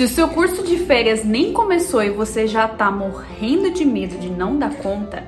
Se 0.00 0.04
o 0.04 0.08
seu 0.08 0.28
curso 0.28 0.62
de 0.62 0.78
férias 0.78 1.26
nem 1.26 1.52
começou 1.52 2.02
e 2.02 2.08
você 2.08 2.46
já 2.46 2.66
tá 2.66 2.90
morrendo 2.90 3.70
de 3.70 3.84
medo 3.84 4.16
de 4.16 4.30
não 4.30 4.58
dar 4.58 4.72
conta, 4.76 5.22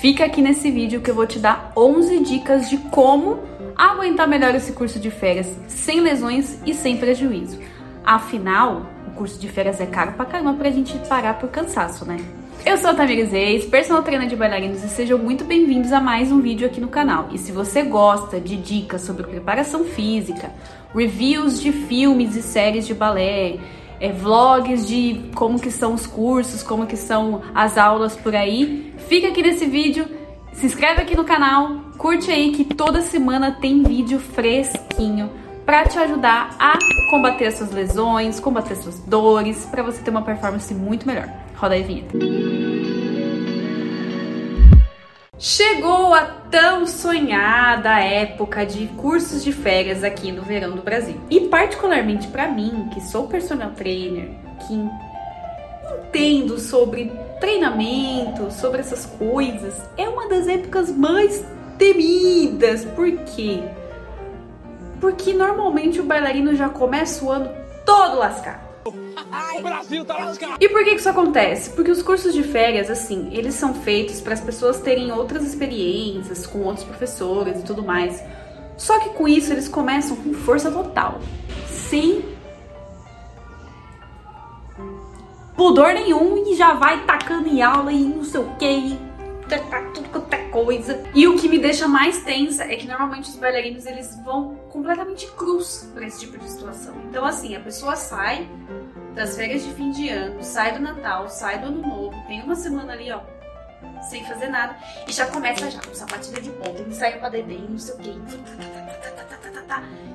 fica 0.00 0.24
aqui 0.24 0.42
nesse 0.42 0.68
vídeo 0.68 1.00
que 1.00 1.08
eu 1.08 1.14
vou 1.14 1.28
te 1.28 1.38
dar 1.38 1.70
11 1.76 2.18
dicas 2.24 2.68
de 2.68 2.76
como 2.76 3.38
aguentar 3.76 4.26
melhor 4.26 4.52
esse 4.52 4.72
curso 4.72 4.98
de 4.98 5.12
férias 5.12 5.48
sem 5.68 6.00
lesões 6.00 6.58
e 6.66 6.74
sem 6.74 6.96
prejuízo. 6.96 7.60
Afinal, 8.04 8.86
o 9.06 9.12
curso 9.12 9.38
de 9.38 9.46
férias 9.46 9.80
é 9.80 9.86
caro 9.86 10.14
pra 10.14 10.24
caramba 10.24 10.54
pra 10.54 10.72
gente 10.72 10.98
parar 11.08 11.38
por 11.38 11.48
cansaço, 11.48 12.04
né? 12.04 12.16
Eu 12.64 12.76
sou 12.78 12.90
a 12.90 12.94
Tamires 12.94 13.30
Reis, 13.30 13.64
personal 13.64 14.02
trainer 14.02 14.28
de 14.28 14.34
bailarinos 14.34 14.82
e 14.82 14.88
sejam 14.88 15.18
muito 15.18 15.44
bem-vindos 15.44 15.92
a 15.92 16.00
mais 16.00 16.32
um 16.32 16.40
vídeo 16.40 16.66
aqui 16.66 16.80
no 16.80 16.88
canal. 16.88 17.28
E 17.30 17.38
se 17.38 17.52
você 17.52 17.82
gosta 17.82 18.40
de 18.40 18.56
dicas 18.56 19.02
sobre 19.02 19.22
preparação 19.22 19.84
física, 19.84 20.50
reviews 20.92 21.60
de 21.60 21.70
filmes 21.70 22.34
e 22.34 22.42
séries 22.42 22.88
de 22.88 22.92
balé, 22.92 23.60
é, 24.00 24.12
vlogs 24.12 24.86
de 24.86 25.30
como 25.34 25.58
que 25.60 25.70
são 25.70 25.94
os 25.94 26.06
cursos, 26.06 26.62
como 26.62 26.86
que 26.86 26.96
são 26.96 27.42
as 27.54 27.78
aulas 27.78 28.16
por 28.16 28.34
aí, 28.34 28.94
fica 29.08 29.28
aqui 29.28 29.42
nesse 29.42 29.66
vídeo, 29.66 30.06
se 30.52 30.66
inscreve 30.66 31.02
aqui 31.02 31.16
no 31.16 31.24
canal, 31.24 31.76
curte 31.98 32.30
aí 32.30 32.52
que 32.52 32.64
toda 32.64 33.02
semana 33.02 33.52
tem 33.52 33.82
vídeo 33.82 34.18
fresquinho 34.18 35.30
para 35.64 35.84
te 35.84 35.98
ajudar 35.98 36.54
a 36.58 36.78
combater 37.10 37.46
as 37.46 37.54
suas 37.54 37.72
lesões, 37.72 38.38
combater 38.38 38.74
as 38.74 38.78
suas 38.78 39.00
dores, 39.00 39.66
para 39.66 39.82
você 39.82 40.00
ter 40.00 40.10
uma 40.10 40.22
performance 40.22 40.72
muito 40.72 41.06
melhor. 41.06 41.28
Roda 41.56 41.74
aí 41.74 41.82
a 41.82 41.86
vinheta. 41.86 42.75
Chegou 45.38 46.14
a 46.14 46.24
tão 46.50 46.86
sonhada 46.86 48.00
época 48.00 48.64
de 48.64 48.86
cursos 48.86 49.44
de 49.44 49.52
férias 49.52 50.02
aqui 50.02 50.32
no 50.32 50.40
verão 50.40 50.74
do 50.74 50.80
Brasil. 50.80 51.20
E 51.28 51.40
particularmente 51.42 52.28
para 52.28 52.48
mim, 52.48 52.88
que 52.94 53.02
sou 53.02 53.28
personal 53.28 53.72
trainer, 53.72 54.30
que 54.66 54.88
entendo 56.08 56.58
sobre 56.58 57.12
treinamento, 57.38 58.50
sobre 58.50 58.80
essas 58.80 59.04
coisas, 59.04 59.78
é 59.98 60.08
uma 60.08 60.26
das 60.26 60.48
épocas 60.48 60.90
mais 60.90 61.44
temidas. 61.76 62.86
Por 62.86 63.10
quê? 63.24 63.62
Porque 64.98 65.34
normalmente 65.34 66.00
o 66.00 66.04
bailarino 66.04 66.56
já 66.56 66.70
começa 66.70 67.22
o 67.22 67.30
ano 67.30 67.50
todo 67.84 68.16
lascado. 68.16 68.65
Ai, 69.30 69.62
Brasil 69.62 70.04
tá 70.04 70.16
lascado. 70.16 70.56
E 70.60 70.68
por 70.68 70.84
que 70.84 70.90
isso 70.90 71.08
acontece? 71.08 71.70
Porque 71.70 71.90
os 71.90 72.02
cursos 72.02 72.32
de 72.34 72.42
férias, 72.42 72.90
assim, 72.90 73.28
eles 73.32 73.54
são 73.54 73.74
feitos 73.74 74.20
para 74.20 74.34
as 74.34 74.40
pessoas 74.40 74.80
terem 74.80 75.12
outras 75.12 75.44
experiências 75.44 76.46
com 76.46 76.60
outros 76.60 76.84
professores 76.84 77.60
e 77.60 77.62
tudo 77.62 77.82
mais. 77.82 78.22
Só 78.76 78.98
que 78.98 79.10
com 79.10 79.26
isso 79.26 79.52
eles 79.52 79.68
começam 79.68 80.16
com 80.16 80.34
força 80.34 80.70
total, 80.70 81.20
sem 81.68 82.22
pudor 85.56 85.94
nenhum 85.94 86.36
e 86.46 86.54
já 86.54 86.74
vai 86.74 87.04
tacando 87.04 87.48
em 87.48 87.62
aula 87.62 87.90
e 87.90 88.04
não 88.04 88.22
sei 88.22 88.40
o 88.40 88.56
que, 88.56 88.98
tá 89.48 89.82
tudo 89.94 90.08
quanto 90.08 90.32
é 90.32 90.48
coisa. 90.48 91.02
E 91.14 91.26
o 91.26 91.36
que 91.36 91.48
me 91.48 91.58
deixa 91.58 91.86
mais 91.86 92.22
tensa 92.24 92.64
é 92.64 92.76
que 92.76 92.86
normalmente 92.86 93.30
os 93.30 93.36
bailarinos 93.36 93.86
eles 93.86 94.18
vão 94.24 94.56
completamente 94.70 95.26
cruz 95.32 95.90
para 95.94 96.06
esse 96.06 96.20
tipo 96.20 96.38
de 96.38 96.48
situação. 96.48 96.94
Então 97.08 97.24
assim, 97.24 97.54
a 97.54 97.60
pessoa 97.60 97.96
sai 97.96 98.48
das 99.14 99.36
férias 99.36 99.64
de 99.64 99.72
fim 99.72 99.90
de 99.90 100.08
ano, 100.08 100.42
sai 100.42 100.72
do 100.72 100.80
Natal, 100.80 101.28
sai 101.28 101.58
do 101.58 101.66
Ano 101.68 101.80
Novo, 101.80 102.26
tem 102.26 102.42
uma 102.42 102.54
semana 102.54 102.92
ali, 102.92 103.10
ó, 103.10 103.20
sem 104.02 104.24
fazer 104.24 104.48
nada, 104.48 104.76
e 105.06 105.12
já 105.12 105.26
começa 105.26 105.70
já 105.70 105.80
com 105.80 105.94
sapatilha 105.94 106.40
de 106.40 106.50
ponta, 106.50 106.82
ensaio 106.82 107.18
pra 107.18 107.28
dedê, 107.28 107.58
não 107.58 107.78
sei 107.78 107.94
o 107.94 107.98
que. 107.98 108.20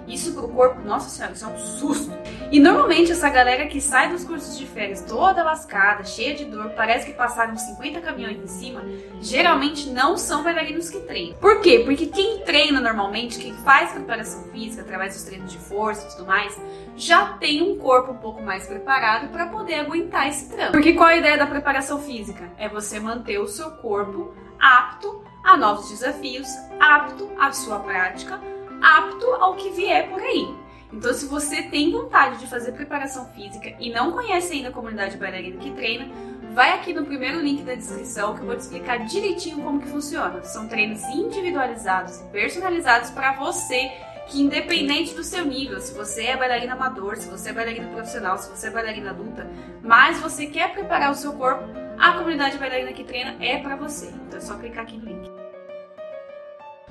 Isso 0.08 0.34
pro 0.34 0.50
corpo, 0.50 0.82
nossa 0.82 1.10
senhora, 1.10 1.34
isso 1.34 1.46
é 1.46 1.48
um 1.48 1.58
susto. 1.58 2.12
E 2.52 2.60
normalmente 2.60 3.14
essa 3.14 3.30
galera 3.30 3.66
que 3.68 3.80
sai 3.80 4.10
dos 4.10 4.26
cursos 4.26 4.58
de 4.58 4.66
férias 4.66 5.06
toda 5.08 5.42
lascada, 5.42 6.04
cheia 6.04 6.36
de 6.36 6.44
dor, 6.44 6.72
parece 6.72 7.06
que 7.06 7.14
passaram 7.14 7.56
50 7.56 8.02
caminhões 8.02 8.38
em 8.38 8.48
cima, 8.48 8.84
geralmente 9.22 9.90
não 9.90 10.18
são 10.18 10.44
bailarinos 10.44 10.90
que 10.90 11.00
treinam. 11.02 11.38
Por 11.38 11.62
quê? 11.62 11.84
Porque 11.86 12.08
quem 12.08 12.40
treina 12.40 12.82
normalmente, 12.82 13.40
quem 13.40 13.54
faz 13.54 13.92
preparação 13.92 14.44
física 14.52 14.82
através 14.82 15.14
dos 15.14 15.24
treinos 15.24 15.50
de 15.50 15.58
força 15.58 16.06
e 16.06 16.12
tudo 16.12 16.28
mais, 16.28 16.60
já 16.98 17.34
tem 17.38 17.62
um 17.62 17.78
corpo 17.78 18.12
um 18.12 18.18
pouco 18.18 18.42
mais 18.42 18.68
preparado 18.68 19.30
para 19.30 19.46
poder 19.46 19.76
aguentar 19.76 20.28
esse 20.28 20.50
trampo. 20.50 20.74
Porque 20.74 20.94
qual 20.94 21.08
a 21.08 21.16
ideia 21.16 21.38
da 21.38 21.48
preparação 21.48 22.02
física? 22.02 22.52
É 22.58 22.68
você 22.68 23.00
manter 23.00 23.40
o 23.40 23.48
seu 23.48 23.71
corpo 23.78 24.34
apto 24.60 25.24
a 25.44 25.58
novos 25.58 25.90
desafios, 25.90 26.48
apto 26.80 27.30
à 27.40 27.52
sua 27.52 27.80
prática, 27.80 28.40
apto 28.82 29.26
ao 29.26 29.56
que 29.56 29.70
vier 29.72 30.10
por 30.10 30.22
aí. 30.22 30.54
Então, 30.94 31.14
se 31.14 31.26
você 31.26 31.64
tem 31.64 31.92
vontade 31.92 32.40
de 32.40 32.48
fazer 32.48 32.74
preparação 32.74 33.26
física 33.34 33.74
e 33.80 33.92
não 33.92 34.12
conhece 34.12 34.54
ainda 34.54 34.70
a 34.70 34.74
comunidade 34.74 35.18
bailarina 35.18 35.58
que 35.58 35.72
treina, 35.72 36.10
vai 36.54 36.74
aqui 36.74 36.94
no 36.94 37.06
primeiro 37.06 37.40
link 37.40 37.64
da 37.64 37.76
descrição 37.76 38.36
que 38.36 38.42
eu 38.42 38.46
vou 38.46 38.56
te 38.56 38.62
explicar 38.62 39.06
direitinho 39.06 39.64
como 39.64 39.80
que 39.80 39.88
funciona. 39.88 40.44
São 40.44 40.68
treinos 40.68 41.02
individualizados 41.06 42.20
e 42.20 42.24
personalizados 42.26 43.10
para 43.10 43.34
você 43.34 43.90
que 44.28 44.42
independente 44.42 45.14
do 45.14 45.24
seu 45.24 45.44
nível, 45.46 45.80
se 45.80 45.94
você 45.94 46.26
é 46.26 46.38
bailarina 46.38 46.74
amador, 46.74 47.18
se 47.18 47.30
você 47.30 47.50
é 47.50 47.54
bailarina 47.54 47.88
profissional, 47.90 48.38
se 48.38 48.50
você 48.50 48.68
é 48.68 48.70
bailarina 48.70 49.10
adulta, 49.10 49.50
mas 49.82 50.20
você 50.20 50.46
quer 50.46 50.72
preparar 50.72 51.12
o 51.12 51.16
seu 51.16 51.34
corpo, 51.34 51.64
a 52.02 52.14
comunidade 52.14 52.58
bailarina 52.58 52.92
que 52.92 53.04
treina 53.04 53.36
é 53.40 53.60
para 53.60 53.76
você. 53.76 54.08
Então 54.08 54.40
é 54.40 54.42
só 54.42 54.58
clicar 54.58 54.84
aqui 54.84 54.98
no 54.98 55.06
link. 55.06 55.32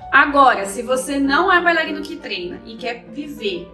Agora, 0.09 0.65
se 0.65 0.81
você 0.81 1.19
não 1.19 1.51
é 1.51 1.61
bailarino 1.61 2.01
que 2.01 2.15
treina 2.15 2.61
e 2.65 2.77
quer 2.77 3.03
viver 3.09 3.69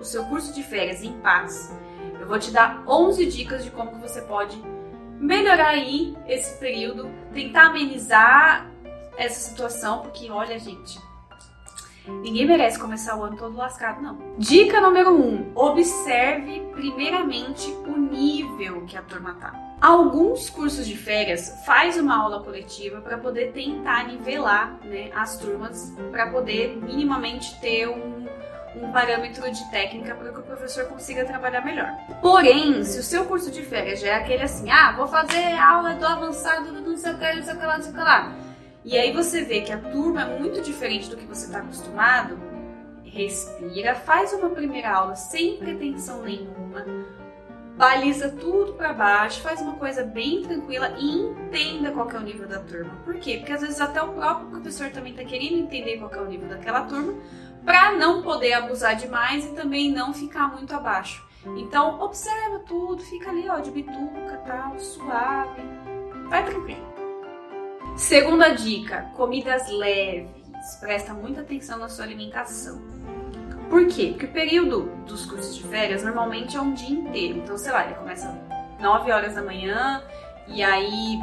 o 0.00 0.04
seu 0.04 0.24
curso 0.24 0.54
de 0.54 0.62
férias 0.62 1.02
em 1.02 1.12
paz, 1.20 1.70
eu 2.18 2.26
vou 2.26 2.38
te 2.38 2.50
dar 2.50 2.82
11 2.88 3.26
dicas 3.26 3.64
de 3.64 3.70
como 3.70 3.98
você 3.98 4.22
pode 4.22 4.56
melhorar 5.18 5.68
aí 5.68 6.16
esse 6.26 6.58
período, 6.58 7.10
tentar 7.34 7.66
amenizar 7.66 8.70
essa 9.16 9.40
situação, 9.40 10.00
porque 10.00 10.30
olha, 10.30 10.58
gente, 10.58 10.98
Ninguém 12.06 12.46
merece 12.46 12.78
começar 12.78 13.16
o 13.16 13.22
ano 13.22 13.36
todo 13.36 13.56
lascado, 13.56 14.02
não. 14.02 14.18
Dica 14.36 14.80
número 14.80 15.14
1: 15.14 15.20
um, 15.20 15.52
observe 15.54 16.60
primeiramente 16.72 17.70
o 17.86 17.96
nível 17.96 18.84
que 18.86 18.96
a 18.96 19.02
turma 19.02 19.34
tá. 19.34 19.52
Alguns 19.80 20.50
cursos 20.50 20.86
de 20.86 20.96
férias 20.96 21.62
faz 21.64 21.96
uma 21.96 22.16
aula 22.16 22.42
coletiva 22.42 23.00
para 23.00 23.18
poder 23.18 23.52
tentar 23.52 24.06
nivelar 24.06 24.78
né, 24.84 25.10
as 25.14 25.36
turmas, 25.38 25.92
para 26.10 26.28
poder 26.28 26.76
minimamente 26.76 27.60
ter 27.60 27.88
um, 27.88 28.26
um 28.76 28.92
parâmetro 28.92 29.50
de 29.50 29.70
técnica 29.70 30.14
para 30.14 30.32
que 30.32 30.40
o 30.40 30.42
professor 30.42 30.86
consiga 30.86 31.24
trabalhar 31.24 31.64
melhor. 31.64 31.90
Porém, 32.20 32.82
se 32.84 32.98
o 32.98 33.02
seu 33.02 33.24
curso 33.26 33.50
de 33.50 33.62
férias 33.62 34.00
já 34.00 34.08
é 34.08 34.14
aquele 34.14 34.42
assim, 34.42 34.70
ah, 34.70 34.92
vou 34.96 35.06
fazer 35.06 35.52
aula 35.58 35.94
do 35.94 36.06
avançado 36.06 36.72
do 36.72 36.80
não 36.80 36.96
sei 36.96 37.12
o 37.12 37.18
que, 37.18 37.32
não 37.34 37.42
sei 37.42 37.54
o 37.54 37.58
que 37.58 37.66
lá, 37.66 37.76
não 37.76 37.84
sei 37.84 37.92
o 37.92 37.94
que 37.94 38.00
lá 38.00 38.51
e 38.84 38.98
aí 38.98 39.12
você 39.12 39.42
vê 39.42 39.60
que 39.60 39.72
a 39.72 39.78
turma 39.78 40.22
é 40.22 40.38
muito 40.38 40.60
diferente 40.60 41.08
do 41.08 41.16
que 41.16 41.24
você 41.24 41.46
está 41.46 41.58
acostumado, 41.58 42.38
respira, 43.04 43.94
faz 43.94 44.32
uma 44.32 44.50
primeira 44.50 44.90
aula 44.90 45.14
sem 45.14 45.56
pretensão 45.56 46.22
nenhuma, 46.22 46.84
baliza 47.76 48.30
tudo 48.30 48.74
para 48.74 48.92
baixo, 48.92 49.40
faz 49.40 49.60
uma 49.60 49.74
coisa 49.74 50.02
bem 50.02 50.42
tranquila 50.42 50.94
e 50.98 51.10
entenda 51.10 51.90
qual 51.92 52.10
é 52.10 52.16
o 52.16 52.22
nível 52.22 52.48
da 52.48 52.58
turma. 52.58 52.94
Por 53.04 53.14
quê? 53.16 53.38
Porque 53.38 53.52
às 53.52 53.60
vezes 53.60 53.80
até 53.80 54.02
o 54.02 54.12
próprio 54.12 54.48
professor 54.48 54.90
também 54.90 55.12
está 55.12 55.24
querendo 55.24 55.58
entender 55.58 55.98
qual 55.98 56.12
é 56.12 56.20
o 56.20 56.26
nível 56.26 56.48
daquela 56.48 56.82
turma, 56.82 57.14
para 57.64 57.92
não 57.92 58.22
poder 58.22 58.54
abusar 58.54 58.96
demais 58.96 59.44
e 59.44 59.54
também 59.54 59.90
não 59.90 60.12
ficar 60.12 60.48
muito 60.48 60.74
abaixo. 60.74 61.24
Então 61.56 62.00
observa 62.00 62.60
tudo, 62.60 63.02
fica 63.02 63.30
ali 63.30 63.48
ó 63.48 63.58
de 63.58 63.70
bituca, 63.70 64.42
tal, 64.46 64.78
suave, 64.78 65.62
vai 66.28 66.44
tranquilo. 66.44 66.91
Segunda 67.96 68.50
dica: 68.50 69.10
comidas 69.16 69.68
leves. 69.70 70.30
Presta 70.80 71.12
muita 71.12 71.40
atenção 71.40 71.78
na 71.78 71.88
sua 71.88 72.04
alimentação. 72.04 72.80
Por 73.68 73.86
quê? 73.86 74.08
Porque 74.10 74.26
o 74.26 74.32
período 74.32 74.82
dos 75.06 75.26
cursos 75.26 75.56
de 75.56 75.64
férias 75.64 76.04
normalmente 76.04 76.56
é 76.56 76.60
um 76.60 76.74
dia 76.74 76.90
inteiro. 76.90 77.38
Então, 77.38 77.56
sei 77.56 77.72
lá, 77.72 77.86
ele 77.86 77.94
começa 77.94 78.38
9 78.80 79.10
horas 79.10 79.34
da 79.34 79.42
manhã 79.42 80.02
e 80.46 80.62
aí 80.62 81.18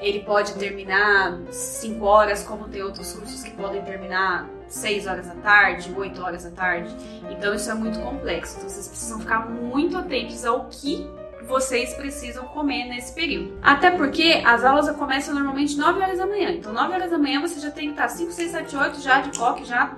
ele 0.00 0.20
pode 0.20 0.54
terminar 0.54 1.38
5 1.50 2.04
horas, 2.04 2.42
como 2.42 2.68
tem 2.68 2.82
outros 2.82 3.12
cursos 3.12 3.42
que 3.42 3.50
podem 3.52 3.82
terminar 3.82 4.48
6 4.68 5.06
horas 5.06 5.26
da 5.26 5.34
tarde, 5.36 5.94
8 5.96 6.22
horas 6.22 6.44
da 6.44 6.50
tarde. 6.50 6.94
Então 7.30 7.54
isso 7.54 7.70
é 7.70 7.74
muito 7.74 7.98
complexo. 8.00 8.56
Então 8.58 8.68
vocês 8.68 8.86
precisam 8.88 9.20
ficar 9.20 9.48
muito 9.48 9.96
atentos 9.96 10.44
ao 10.44 10.66
que 10.66 11.08
vocês 11.46 11.94
precisam 11.94 12.44
comer 12.46 12.86
nesse 12.86 13.14
período. 13.14 13.58
Até 13.62 13.90
porque 13.90 14.42
as 14.44 14.64
aulas 14.64 14.90
começam 14.96 15.34
normalmente 15.34 15.76
9 15.76 16.00
horas 16.00 16.18
da 16.18 16.26
manhã. 16.26 16.50
Então, 16.50 16.72
9 16.72 16.92
horas 16.92 17.10
da 17.10 17.18
manhã 17.18 17.40
você 17.40 17.60
já 17.60 17.70
tem 17.70 17.86
que 17.86 17.92
estar 17.92 18.08
5, 18.08 18.32
6, 18.32 18.50
7, 18.50 18.76
8 18.76 19.00
já 19.00 19.20
de 19.20 19.38
coque, 19.38 19.64
já 19.64 19.94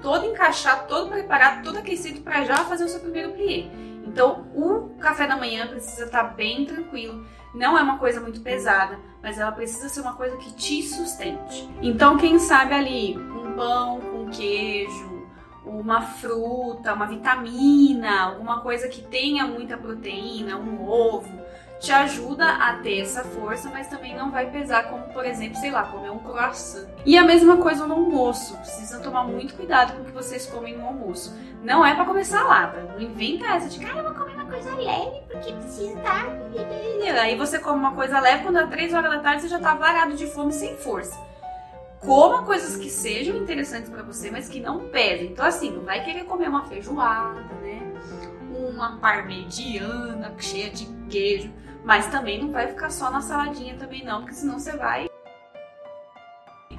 todo 0.00 0.26
encaixado, 0.26 0.88
todo 0.88 1.10
preparado, 1.10 1.62
todo 1.62 1.78
aquecido 1.78 2.20
para 2.20 2.44
já 2.44 2.56
fazer 2.58 2.84
o 2.84 2.88
seu 2.88 3.00
primeiro 3.00 3.32
plié. 3.32 3.66
Então, 4.06 4.46
o 4.54 4.96
café 4.98 5.26
da 5.26 5.36
manhã 5.36 5.66
precisa 5.66 6.04
estar 6.04 6.24
bem 6.24 6.64
tranquilo. 6.64 7.26
Não 7.54 7.78
é 7.78 7.82
uma 7.82 7.98
coisa 7.98 8.20
muito 8.20 8.40
pesada, 8.40 8.98
mas 9.22 9.38
ela 9.38 9.52
precisa 9.52 9.88
ser 9.88 10.00
uma 10.00 10.14
coisa 10.14 10.36
que 10.36 10.52
te 10.54 10.82
sustente. 10.82 11.68
Então, 11.82 12.16
quem 12.16 12.38
sabe 12.38 12.74
ali 12.74 13.18
um 13.18 13.52
pão 13.54 14.00
com 14.00 14.28
queijo, 14.30 15.07
uma 15.68 16.02
fruta, 16.02 16.94
uma 16.94 17.06
vitamina, 17.06 18.22
alguma 18.22 18.60
coisa 18.60 18.88
que 18.88 19.02
tenha 19.02 19.46
muita 19.46 19.76
proteína, 19.76 20.56
um 20.56 20.88
ovo, 20.88 21.28
te 21.78 21.92
ajuda 21.92 22.44
a 22.44 22.74
ter 22.78 23.02
essa 23.02 23.22
força, 23.22 23.70
mas 23.70 23.86
também 23.86 24.16
não 24.16 24.32
vai 24.32 24.50
pesar 24.50 24.88
como, 24.88 25.04
por 25.12 25.24
exemplo, 25.24 25.56
sei 25.60 25.70
lá, 25.70 25.84
comer 25.84 26.10
um 26.10 26.18
croissant. 26.18 26.88
E 27.06 27.16
a 27.16 27.22
mesma 27.22 27.56
coisa 27.58 27.86
no 27.86 27.94
almoço. 27.94 28.56
Precisa 28.56 28.98
tomar 28.98 29.22
muito 29.24 29.54
cuidado 29.54 29.92
com 29.92 30.02
o 30.02 30.04
que 30.04 30.10
vocês 30.10 30.46
comem 30.46 30.76
no 30.76 30.86
almoço. 30.86 31.36
Não 31.62 31.86
é 31.86 31.94
para 31.94 32.04
comer 32.04 32.24
salada. 32.24 32.80
Não 32.82 33.00
inventa 33.00 33.46
essa 33.46 33.68
de, 33.68 33.78
cara, 33.78 33.98
eu 34.00 34.04
vou 34.04 34.14
comer 34.14 34.34
uma 34.34 34.46
coisa 34.46 34.74
leve 34.74 35.22
porque 35.30 35.52
precisa 35.52 35.96
estar. 35.98 36.26
Aí 37.22 37.36
você 37.36 37.60
come 37.60 37.78
uma 37.78 37.94
coisa 37.94 38.18
leve, 38.18 38.42
quando 38.42 38.58
é 38.58 38.66
3 38.66 38.94
horas 38.94 39.10
da 39.12 39.20
tarde 39.20 39.42
você 39.42 39.48
já 39.48 39.60
tá 39.60 39.74
varado 39.74 40.14
de 40.14 40.26
fome 40.26 40.52
sem 40.52 40.76
força. 40.76 41.27
Coma 42.00 42.44
coisas 42.44 42.76
que 42.76 42.88
sejam 42.88 43.36
interessantes 43.36 43.90
para 43.90 44.02
você, 44.02 44.30
mas 44.30 44.48
que 44.48 44.60
não 44.60 44.88
pesem. 44.88 45.32
Então, 45.32 45.44
assim, 45.44 45.70
não 45.70 45.82
vai 45.82 46.04
querer 46.04 46.24
comer 46.24 46.48
uma 46.48 46.64
feijoada, 46.64 47.40
né? 47.62 47.80
Uma 48.56 48.98
parmegiana 48.98 50.34
cheia 50.38 50.70
de 50.70 50.86
queijo 51.08 51.52
mas 51.88 52.06
também 52.08 52.38
não 52.38 52.52
vai 52.52 52.68
ficar 52.68 52.90
só 52.90 53.10
na 53.10 53.22
saladinha 53.22 53.74
também 53.78 54.04
não, 54.04 54.20
porque 54.20 54.34
senão 54.34 54.58
você 54.58 54.76
vai. 54.76 55.08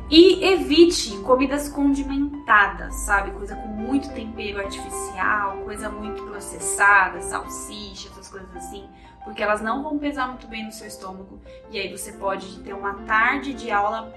E 0.08 0.44
evite 0.44 1.18
comidas 1.24 1.68
condimentadas, 1.68 2.94
sabe? 2.96 3.32
Coisa 3.32 3.56
com 3.56 3.68
muito 3.70 4.14
tempero 4.14 4.60
artificial, 4.60 5.58
coisa 5.64 5.90
muito 5.90 6.24
processada, 6.26 7.22
salsicha, 7.22 8.08
essas 8.10 8.28
coisas 8.28 8.56
assim, 8.56 8.88
porque 9.24 9.42
elas 9.42 9.62
não 9.62 9.82
vão 9.82 9.98
pesar 9.98 10.28
muito 10.28 10.46
bem 10.46 10.66
no 10.66 10.72
seu 10.72 10.86
estômago 10.86 11.42
e 11.72 11.80
aí 11.80 11.92
você 11.92 12.12
pode 12.12 12.60
ter 12.60 12.74
uma 12.74 12.94
tarde 13.06 13.56
de 13.56 13.72
aula 13.72 14.14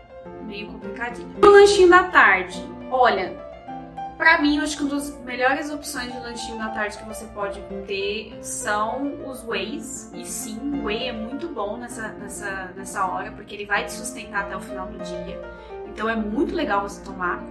meio 0.47 0.69
complicadinha. 0.69 1.29
O 1.43 1.47
lanchinho 1.47 1.89
da 1.89 2.05
tarde, 2.05 2.63
olha, 2.91 3.41
Pra 4.23 4.41
mim, 4.41 4.59
eu 4.59 4.63
acho 4.63 4.77
que 4.77 4.85
uma 4.85 4.95
das 4.95 5.19
melhores 5.25 5.69
opções 5.69 6.13
de 6.13 6.19
lanchinho 6.21 6.57
da 6.57 6.69
tarde 6.69 6.97
que 6.97 7.05
você 7.05 7.25
pode 7.35 7.61
ter 7.89 8.33
são 8.41 9.29
os 9.29 9.43
whey's. 9.45 10.13
E 10.15 10.25
sim, 10.25 10.61
o 10.81 10.85
whey 10.85 11.09
é 11.09 11.13
muito 11.13 11.49
bom 11.49 11.77
nessa, 11.77 12.07
nessa, 12.11 12.71
nessa 12.77 13.05
hora, 13.05 13.33
porque 13.33 13.53
ele 13.53 13.67
vai 13.67 13.85
te 13.85 13.91
sustentar 13.91 14.45
até 14.45 14.57
o 14.57 14.61
final 14.61 14.87
do 14.87 14.99
dia. 14.99 15.43
Então 15.89 16.09
é 16.09 16.15
muito 16.15 16.55
legal 16.55 16.83
você 16.83 17.03
tomar. 17.03 17.43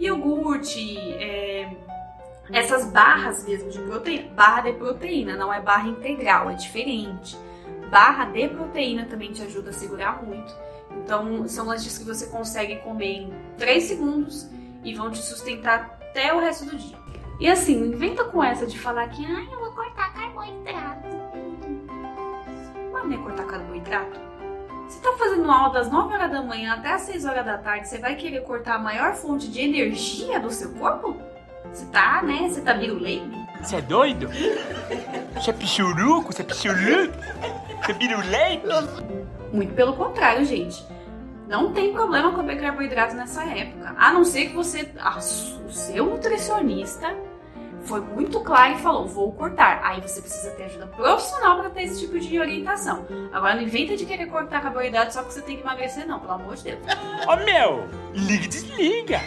Iogurte, 0.00 0.98
é, 1.14 1.70
essas 2.52 2.90
barras 2.90 3.46
mesmo 3.46 3.70
de 3.70 3.78
proteína. 3.82 4.28
Barra 4.34 4.60
de 4.62 4.72
proteína, 4.72 5.36
não 5.36 5.52
é 5.52 5.60
barra 5.60 5.88
integral, 5.88 6.50
é 6.50 6.54
diferente. 6.54 7.38
Barra 7.88 8.24
de 8.24 8.48
proteína 8.48 9.04
também 9.04 9.30
te 9.30 9.42
ajuda 9.42 9.70
a 9.70 9.72
segurar 9.72 10.24
muito. 10.24 10.52
Então, 11.06 11.46
são 11.46 11.66
lanches 11.66 11.96
que 11.96 12.04
você 12.04 12.26
consegue 12.26 12.78
comer 12.78 13.12
em 13.12 13.32
3 13.58 13.84
segundos 13.84 14.50
e 14.82 14.92
vão 14.92 15.08
te 15.08 15.18
sustentar 15.18 15.96
até 16.02 16.34
o 16.34 16.40
resto 16.40 16.66
do 16.66 16.76
dia. 16.76 16.98
E 17.38 17.48
assim, 17.48 17.76
não 17.76 17.86
inventa 17.94 18.24
com 18.24 18.42
essa 18.42 18.66
de 18.66 18.76
falar 18.76 19.06
que 19.10 19.24
ah, 19.24 19.46
eu 19.52 19.60
vou 19.60 19.70
cortar 19.70 20.12
carboidrato. 20.12 21.06
Mas 22.92 23.04
não 23.04 23.12
é 23.12 23.18
cortar 23.18 23.44
carboidrato. 23.44 24.20
Você 24.88 25.00
tá 25.00 25.12
fazendo 25.16 25.48
aula 25.48 25.74
das 25.74 25.88
9 25.88 26.12
horas 26.12 26.28
da 26.28 26.42
manhã 26.42 26.74
até 26.74 26.92
as 26.94 27.02
6 27.02 27.24
horas 27.24 27.46
da 27.46 27.56
tarde, 27.56 27.86
você 27.86 27.98
vai 27.98 28.16
querer 28.16 28.40
cortar 28.40 28.74
a 28.74 28.78
maior 28.80 29.14
fonte 29.14 29.46
de 29.46 29.60
energia 29.60 30.40
do 30.40 30.50
seu 30.50 30.72
corpo? 30.72 31.16
Você 31.72 31.86
tá, 31.86 32.20
né? 32.20 32.48
Você 32.48 32.62
tá 32.62 32.74
biruleibe? 32.74 33.36
Você 33.62 33.76
é 33.76 33.80
doido? 33.80 34.28
Você 35.34 35.50
é 35.50 35.52
pichuruco? 35.52 36.32
Você 36.32 36.42
é 36.42 36.44
pichuruco? 36.44 37.14
Você 37.84 37.92
é 37.92 37.94
biruleibe? 37.94 38.66
Muito 39.52 39.72
pelo 39.74 39.92
contrário, 39.92 40.44
gente. 40.44 40.95
Não 41.46 41.72
tem 41.72 41.92
problema 41.92 42.32
comer 42.32 42.60
carboidrato 42.60 43.14
nessa 43.14 43.44
época. 43.44 43.94
A 43.96 44.12
não 44.12 44.24
ser 44.24 44.46
que 44.48 44.54
você. 44.54 44.90
Ah, 44.98 45.18
o 45.18 45.70
seu 45.70 46.06
nutricionista 46.06 47.14
foi 47.86 48.00
muito 48.00 48.40
claro 48.40 48.74
e 48.74 48.78
falou: 48.78 49.06
vou 49.06 49.32
cortar. 49.32 49.80
Aí 49.84 50.00
você 50.00 50.20
precisa 50.20 50.50
ter 50.52 50.64
ajuda 50.64 50.86
profissional 50.88 51.58
para 51.60 51.70
ter 51.70 51.84
esse 51.84 52.00
tipo 52.00 52.18
de 52.18 52.38
orientação. 52.38 53.06
Agora 53.32 53.54
não 53.54 53.62
inventa 53.62 53.96
de 53.96 54.04
querer 54.04 54.26
cortar 54.26 54.60
carboidrato 54.60 55.14
só 55.14 55.22
que 55.22 55.32
você 55.32 55.40
tem 55.40 55.56
que 55.56 55.62
emagrecer, 55.62 56.06
não, 56.06 56.18
pelo 56.18 56.32
amor 56.32 56.56
de 56.56 56.64
Deus. 56.64 56.80
Ó, 57.26 57.34
oh, 57.34 57.44
meu, 57.44 57.88
liga 58.12 58.44
e 58.44 58.48
desliga. 58.48 59.20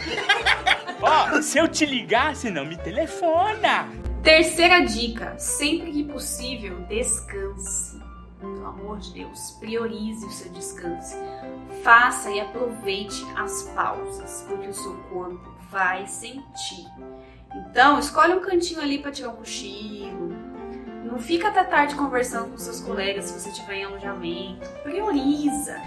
Ó, 1.01 1.37
oh, 1.37 1.41
se 1.41 1.57
eu 1.57 1.67
te 1.67 1.85
ligar, 1.85 2.35
você 2.35 2.49
não 2.49 2.65
me 2.65 2.77
telefona. 2.77 3.87
Terceira 4.21 4.81
dica: 4.81 5.37
sempre 5.37 5.91
que 5.91 6.03
possível, 6.03 6.81
descanse 6.89 7.99
pelo 8.39 8.65
amor 8.65 8.99
de 8.99 9.13
Deus, 9.13 9.51
priorize 9.59 10.25
o 10.25 10.29
seu 10.29 10.51
descanso. 10.51 11.15
Faça 11.83 12.29
e 12.29 12.39
aproveite 12.39 13.25
as 13.37 13.63
pausas, 13.75 14.45
porque 14.47 14.67
o 14.67 14.73
seu 14.73 14.95
corpo 15.09 15.53
vai 15.69 16.05
sentir. 16.07 16.87
Então, 17.55 17.99
escolhe 17.99 18.33
um 18.33 18.41
cantinho 18.41 18.81
ali 18.81 18.99
para 18.99 19.11
tirar 19.11 19.29
um 19.29 19.35
cochilo. 19.35 20.35
Não 21.03 21.17
fica 21.19 21.47
até 21.47 21.63
tarde 21.63 21.95
conversando 21.95 22.51
com 22.51 22.57
seus 22.57 22.79
colegas 22.81 23.25
se 23.25 23.39
você 23.39 23.49
estiver 23.49 23.75
em 23.75 23.85
alojamento. 23.85 24.67
Prioriza. 24.83 25.79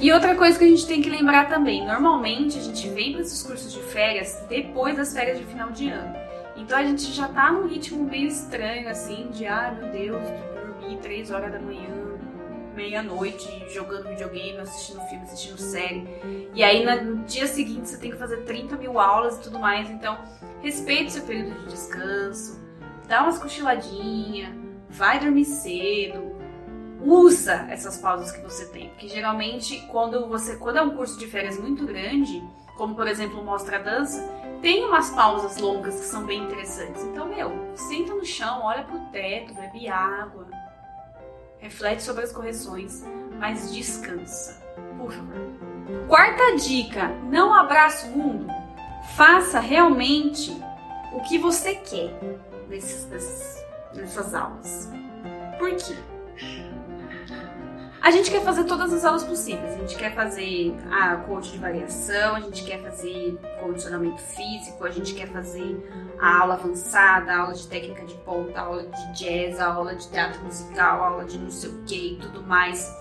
E 0.00 0.10
outra 0.10 0.34
coisa 0.34 0.58
que 0.58 0.64
a 0.64 0.68
gente 0.68 0.86
tem 0.86 1.02
que 1.02 1.10
lembrar 1.10 1.48
também, 1.48 1.84
normalmente 1.84 2.58
a 2.58 2.62
gente 2.62 2.88
vem 2.88 3.12
para 3.12 3.20
esses 3.20 3.42
cursos 3.42 3.72
de 3.72 3.80
férias 3.80 4.42
depois 4.48 4.96
das 4.96 5.12
férias 5.12 5.38
de 5.38 5.44
final 5.44 5.70
de 5.70 5.90
ano. 5.90 6.16
Então 6.56 6.78
a 6.78 6.84
gente 6.84 7.12
já 7.12 7.28
tá 7.28 7.52
num 7.52 7.66
ritmo 7.66 8.04
meio 8.04 8.28
estranho, 8.28 8.88
assim, 8.88 9.28
de 9.30 9.46
ah, 9.46 9.76
meu 9.78 9.90
Deus, 9.90 10.22
dormir 10.54 10.98
3 10.98 11.30
horas 11.30 11.52
da 11.52 11.58
manhã, 11.58 12.18
meia-noite, 12.74 13.64
jogando 13.72 14.08
videogame, 14.08 14.58
assistindo 14.58 15.00
filme, 15.08 15.24
assistindo 15.24 15.58
série. 15.58 16.06
E 16.54 16.62
aí 16.62 16.84
no 17.02 17.24
dia 17.24 17.46
seguinte 17.46 17.88
você 17.88 17.98
tem 17.98 18.10
que 18.10 18.16
fazer 18.16 18.44
30 18.44 18.76
mil 18.76 18.98
aulas 18.98 19.36
e 19.36 19.42
tudo 19.42 19.58
mais. 19.58 19.90
Então, 19.90 20.18
respeite 20.60 21.12
seu 21.12 21.22
período 21.22 21.58
de 21.60 21.66
descanso, 21.66 22.60
dá 23.06 23.22
umas 23.22 23.38
cochiladinhas, 23.38 24.54
vai 24.88 25.20
dormir 25.20 25.44
cedo. 25.44 26.32
Usa 27.04 27.66
essas 27.68 27.98
pausas 27.98 28.30
que 28.30 28.40
você 28.42 28.66
tem, 28.66 28.90
porque 28.90 29.08
geralmente 29.08 29.84
quando 29.90 30.28
você 30.28 30.56
quando 30.56 30.76
é 30.76 30.82
um 30.82 30.90
curso 30.90 31.18
de 31.18 31.26
férias 31.26 31.58
muito 31.58 31.84
grande, 31.84 32.40
como 32.76 32.94
por 32.94 33.08
exemplo 33.08 33.42
mostra 33.44 33.80
dança, 33.80 34.22
tem 34.62 34.84
umas 34.84 35.10
pausas 35.10 35.58
longas 35.58 35.96
que 35.96 36.06
são 36.06 36.24
bem 36.24 36.44
interessantes. 36.44 37.02
Então, 37.02 37.28
meu, 37.28 37.50
senta 37.74 38.14
no 38.14 38.24
chão, 38.24 38.62
olha 38.62 38.84
pro 38.84 39.00
teto, 39.10 39.52
bebe 39.52 39.88
água, 39.88 40.46
reflete 41.62 42.02
sobre 42.02 42.24
as 42.24 42.32
correções, 42.32 43.02
mas 43.38 43.72
descansa, 43.72 44.60
por 44.98 45.12
favor. 45.12 45.36
Quarta 46.08 46.56
dica: 46.56 47.08
não 47.30 47.54
abraça 47.54 48.08
o 48.08 48.10
mundo. 48.10 48.52
Faça 49.16 49.60
realmente 49.60 50.50
o 51.12 51.22
que 51.22 51.38
você 51.38 51.76
quer 51.76 52.12
nesses, 52.68 53.64
nessas 53.94 54.34
aulas. 54.34 54.90
Por 55.58 55.70
quê? 55.76 55.96
A 58.02 58.10
gente 58.10 58.32
quer 58.32 58.42
fazer 58.42 58.64
todas 58.64 58.92
as 58.92 59.04
aulas 59.04 59.22
possíveis. 59.22 59.74
A 59.74 59.78
gente 59.78 59.96
quer 59.96 60.12
fazer 60.12 60.74
a 60.90 61.14
coach 61.18 61.52
de 61.52 61.58
variação, 61.58 62.34
a 62.34 62.40
gente 62.40 62.64
quer 62.64 62.82
fazer 62.82 63.38
condicionamento 63.60 64.20
físico, 64.20 64.84
a 64.84 64.90
gente 64.90 65.14
quer 65.14 65.28
fazer 65.28 65.80
a 66.20 66.40
aula 66.40 66.54
avançada, 66.54 67.32
a 67.32 67.38
aula 67.42 67.54
de 67.54 67.64
técnica 67.68 68.04
de 68.04 68.14
ponta, 68.16 68.58
a 68.58 68.64
aula 68.64 68.82
de 68.82 69.12
jazz, 69.12 69.60
a 69.60 69.72
aula 69.72 69.94
de 69.94 70.08
teatro 70.08 70.42
musical, 70.42 71.00
a 71.00 71.06
aula 71.06 71.24
de 71.24 71.38
não 71.38 71.48
sei 71.48 71.70
o 71.70 71.84
que 71.84 72.14
e 72.14 72.16
tudo 72.16 72.42
mais. 72.42 72.92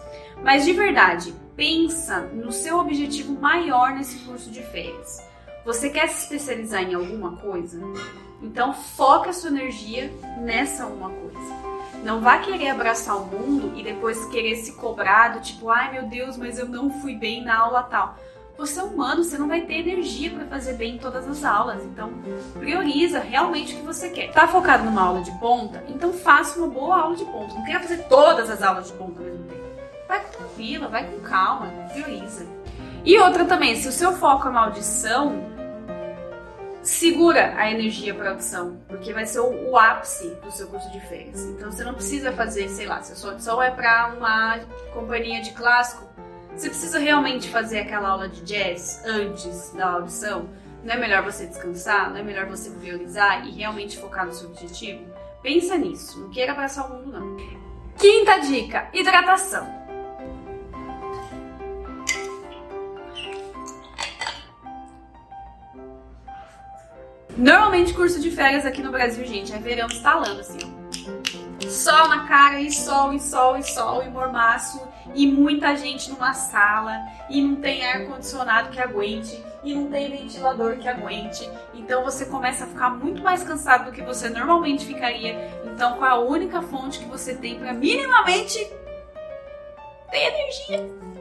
Mas 0.44 0.66
de 0.66 0.74
verdade, 0.74 1.34
pensa 1.56 2.20
no 2.20 2.52
seu 2.52 2.78
objetivo 2.78 3.34
maior 3.34 3.94
nesse 3.94 4.20
curso 4.20 4.52
de 4.52 4.62
férias. 4.62 5.28
Você 5.66 5.90
quer 5.90 6.10
se 6.10 6.26
especializar 6.26 6.84
em 6.84 6.94
alguma 6.94 7.38
coisa? 7.38 7.82
Então 8.40 8.72
foca 8.72 9.32
a 9.32 9.34
sua 9.34 9.50
energia 9.50 10.12
nessa 10.38 10.86
uma 10.86 11.10
coisa. 11.10 11.71
Não 12.04 12.20
vá 12.20 12.40
querer 12.40 12.70
abraçar 12.70 13.18
o 13.18 13.26
mundo 13.26 13.74
e 13.78 13.84
depois 13.84 14.26
querer 14.26 14.56
se 14.56 14.74
cobrar 14.74 15.30
do 15.30 15.42
tipo, 15.42 15.70
ai 15.70 15.92
meu 15.92 16.04
Deus, 16.04 16.36
mas 16.36 16.58
eu 16.58 16.68
não 16.68 16.90
fui 17.02 17.16
bem 17.16 17.44
na 17.44 17.60
aula 17.60 17.84
tal. 17.84 18.16
Você 18.58 18.80
é 18.80 18.84
humano, 18.84 19.24
você 19.24 19.38
não 19.38 19.48
vai 19.48 19.62
ter 19.62 19.80
energia 19.80 20.30
para 20.30 20.46
fazer 20.46 20.74
bem 20.74 20.96
em 20.96 20.98
todas 20.98 21.28
as 21.28 21.44
aulas. 21.44 21.84
Então, 21.84 22.12
prioriza 22.60 23.20
realmente 23.20 23.74
o 23.74 23.78
que 23.78 23.84
você 23.84 24.10
quer. 24.10 24.32
Tá 24.32 24.48
focado 24.48 24.84
numa 24.84 25.02
aula 25.02 25.22
de 25.22 25.32
ponta? 25.40 25.84
Então 25.88 26.14
faça 26.14 26.60
uma 26.60 26.68
boa 26.68 27.02
aula 27.02 27.16
de 27.16 27.26
ponta. 27.26 27.56
Não 27.56 27.64
queira 27.64 27.80
fazer 27.80 28.04
todas 28.04 28.50
as 28.50 28.62
aulas 28.62 28.88
de 28.88 28.94
ponta 28.94 29.20
ao 29.20 29.26
mesmo 29.26 29.46
tempo. 29.46 29.62
Vai 30.08 30.24
tranquila, 30.26 30.88
vai 30.90 31.06
com 31.06 31.20
calma, 31.22 31.68
prioriza. 31.92 32.46
E 33.04 33.18
outra 33.18 33.46
também, 33.46 33.76
se 33.76 33.88
o 33.88 33.92
seu 33.92 34.14
foco 34.14 34.48
é 34.48 34.52
maldição, 34.52 35.44
segura 36.92 37.54
a 37.56 37.72
energia 37.72 38.14
para 38.14 38.32
audição, 38.32 38.78
porque 38.88 39.14
vai 39.14 39.26
ser 39.26 39.40
o, 39.40 39.70
o, 39.70 39.78
ápice 39.78 40.30
do 40.44 40.52
seu 40.52 40.68
curso 40.68 40.92
de 40.92 41.00
férias. 41.00 41.42
Então 41.44 41.72
você 41.72 41.84
não 41.84 41.94
precisa 41.94 42.32
fazer, 42.34 42.68
sei 42.70 42.86
lá, 42.86 43.02
se 43.02 43.14
a 43.14 43.16
sua 43.16 43.32
audição 43.32 43.62
é 43.62 43.72
para 43.72 44.14
uma 44.18 44.60
companhia 44.94 45.42
de 45.42 45.52
clássico, 45.52 46.08
você 46.56 46.70
precisa 46.70 47.00
realmente 47.00 47.50
fazer 47.50 47.80
aquela 47.80 48.10
aula 48.10 48.28
de 48.28 48.42
jazz 48.42 49.02
antes 49.06 49.72
da 49.74 49.90
audição. 49.90 50.50
Não 50.84 50.94
é 50.94 50.98
melhor 50.98 51.24
você 51.24 51.46
descansar? 51.46 52.10
Não 52.10 52.18
é 52.18 52.24
melhor 52.24 52.46
você 52.48 52.70
priorizar 52.70 53.48
e 53.48 53.52
realmente 53.52 53.98
focar 53.98 54.26
no 54.26 54.34
seu 54.34 54.50
objetivo? 54.50 55.06
Pensa 55.42 55.78
nisso, 55.78 56.20
não 56.20 56.30
queira 56.30 56.52
abraçar 56.52 56.92
o 56.92 56.96
mundo 56.96 57.12
não. 57.12 57.38
Quinta 57.98 58.38
dica: 58.40 58.90
hidratação. 58.94 59.81
Normalmente 67.42 67.96
curso 67.96 68.22
de 68.22 68.30
férias 68.30 68.68
aqui 68.68 68.84
no 68.84 68.92
Brasil, 68.92 69.26
gente, 69.26 69.52
é 69.52 69.58
verão 69.58 69.88
instalando 69.88 70.42
assim. 70.42 70.60
Sol 71.68 72.08
na 72.08 72.28
cara 72.28 72.62
e 72.62 72.72
sol 72.72 73.12
e 73.14 73.20
sol 73.20 73.58
e 73.58 73.64
sol 73.64 74.04
e 74.04 74.10
mormaço 74.10 74.80
e 75.16 75.26
muita 75.26 75.76
gente 75.76 76.12
numa 76.12 76.36
sala 76.36 77.00
e 77.32 77.42
não 77.42 77.56
tem 77.56 77.84
ar 77.84 78.06
condicionado 78.06 78.70
que 78.70 78.80
aguente 78.80 79.44
e 79.64 79.74
não 79.74 79.90
tem 79.90 80.12
ventilador 80.12 80.78
que 80.78 80.88
aguente. 80.88 81.50
Então 81.74 82.04
você 82.04 82.26
começa 82.26 82.66
a 82.66 82.68
ficar 82.68 82.92
muito 82.92 83.24
mais 83.24 83.42
cansado 83.42 83.86
do 83.86 83.92
que 83.92 84.04
você 84.04 84.30
normalmente 84.30 84.86
ficaria. 84.86 85.34
Então 85.66 86.06
é 86.06 86.10
a 86.10 86.20
única 86.20 86.62
fonte 86.62 87.00
que 87.00 87.06
você 87.06 87.34
tem 87.34 87.58
para 87.58 87.74
minimamente 87.74 88.60
ter 90.12 90.18
energia? 90.18 91.21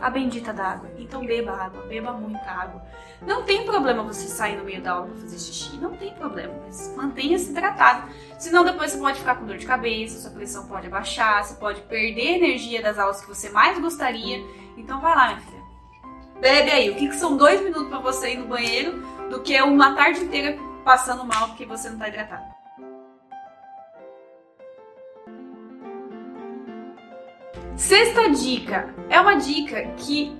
A 0.00 0.08
bendita 0.08 0.52
da 0.52 0.68
água. 0.68 0.90
Então 0.98 1.24
beba 1.24 1.52
água, 1.52 1.82
beba 1.82 2.12
muita 2.12 2.50
água. 2.50 2.82
Não 3.22 3.42
tem 3.42 3.64
problema 3.64 4.02
você 4.02 4.26
sair 4.26 4.56
no 4.56 4.64
meio 4.64 4.80
da 4.80 4.92
aula 4.92 5.08
para 5.08 5.16
fazer 5.16 5.38
xixi, 5.38 5.76
não 5.76 5.94
tem 5.96 6.14
problema, 6.14 6.54
mas 6.64 6.94
mantenha-se 6.96 7.50
hidratado. 7.50 8.10
Senão 8.38 8.64
depois 8.64 8.92
você 8.92 8.98
pode 8.98 9.18
ficar 9.18 9.34
com 9.34 9.44
dor 9.44 9.58
de 9.58 9.66
cabeça, 9.66 10.20
sua 10.20 10.30
pressão 10.30 10.66
pode 10.66 10.86
abaixar, 10.86 11.44
você 11.44 11.54
pode 11.54 11.82
perder 11.82 12.36
energia 12.36 12.82
das 12.82 12.98
aulas 12.98 13.20
que 13.20 13.28
você 13.28 13.50
mais 13.50 13.78
gostaria. 13.78 14.42
Então 14.76 15.00
vai 15.00 15.14
lá, 15.14 15.26
minha 15.28 15.40
filha. 15.40 15.60
Bebe 16.40 16.70
aí. 16.70 16.90
O 16.90 16.96
que, 16.96 17.08
que 17.08 17.16
são 17.16 17.36
dois 17.36 17.62
minutos 17.62 17.88
para 17.88 17.98
você 17.98 18.32
ir 18.32 18.38
no 18.38 18.46
banheiro 18.46 19.02
do 19.28 19.40
que 19.40 19.60
uma 19.60 19.94
tarde 19.94 20.20
inteira 20.20 20.58
passando 20.84 21.24
mal 21.24 21.48
porque 21.48 21.66
você 21.66 21.88
não 21.88 21.96
está 21.96 22.08
hidratado? 22.08 22.59
Sexta 27.80 28.28
dica 28.28 28.94
é 29.08 29.18
uma 29.18 29.36
dica 29.36 29.82
que 29.96 30.38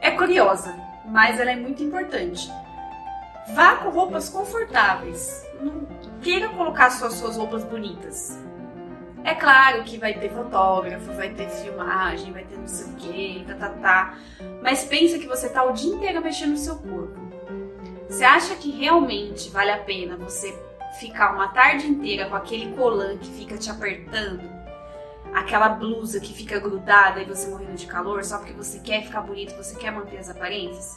é 0.00 0.10
curiosa, 0.12 0.74
mas 1.04 1.38
ela 1.38 1.50
é 1.50 1.54
muito 1.54 1.82
importante. 1.82 2.50
Vá 3.54 3.76
com 3.76 3.90
roupas 3.90 4.30
confortáveis. 4.30 5.46
Não 5.60 5.86
queira 6.22 6.48
colocar 6.48 6.88
só 6.88 7.10
suas 7.10 7.36
roupas 7.36 7.62
bonitas. 7.62 8.42
É 9.22 9.34
claro 9.34 9.84
que 9.84 9.98
vai 9.98 10.14
ter 10.14 10.30
fotógrafo, 10.30 11.12
vai 11.12 11.28
ter 11.28 11.50
filmagem, 11.50 12.32
vai 12.32 12.44
ter 12.44 12.56
não 12.56 12.66
sei 12.66 12.86
o 12.86 12.96
que, 12.96 13.44
tá, 13.46 13.54
tá, 13.54 13.68
tá. 13.68 14.18
Mas 14.62 14.82
pensa 14.86 15.18
que 15.18 15.26
você 15.26 15.50
tá 15.50 15.64
o 15.64 15.72
dia 15.72 15.94
inteiro 15.94 16.22
mexendo 16.22 16.52
no 16.52 16.56
seu 16.56 16.76
corpo. 16.76 17.20
Você 18.08 18.24
acha 18.24 18.56
que 18.56 18.70
realmente 18.70 19.50
vale 19.50 19.72
a 19.72 19.78
pena 19.78 20.16
você 20.16 20.58
ficar 20.98 21.34
uma 21.34 21.48
tarde 21.48 21.86
inteira 21.86 22.30
com 22.30 22.34
aquele 22.34 22.74
colã 22.74 23.18
que 23.18 23.30
fica 23.30 23.58
te 23.58 23.70
apertando? 23.70 24.57
Aquela 25.34 25.68
blusa 25.68 26.20
que 26.20 26.32
fica 26.32 26.58
grudada 26.58 27.20
e 27.20 27.24
você 27.24 27.48
morrendo 27.48 27.74
de 27.74 27.86
calor 27.86 28.24
só 28.24 28.38
porque 28.38 28.52
você 28.52 28.80
quer 28.80 29.04
ficar 29.04 29.20
bonito, 29.20 29.56
você 29.56 29.76
quer 29.76 29.90
manter 29.90 30.18
as 30.18 30.28
aparências? 30.28 30.96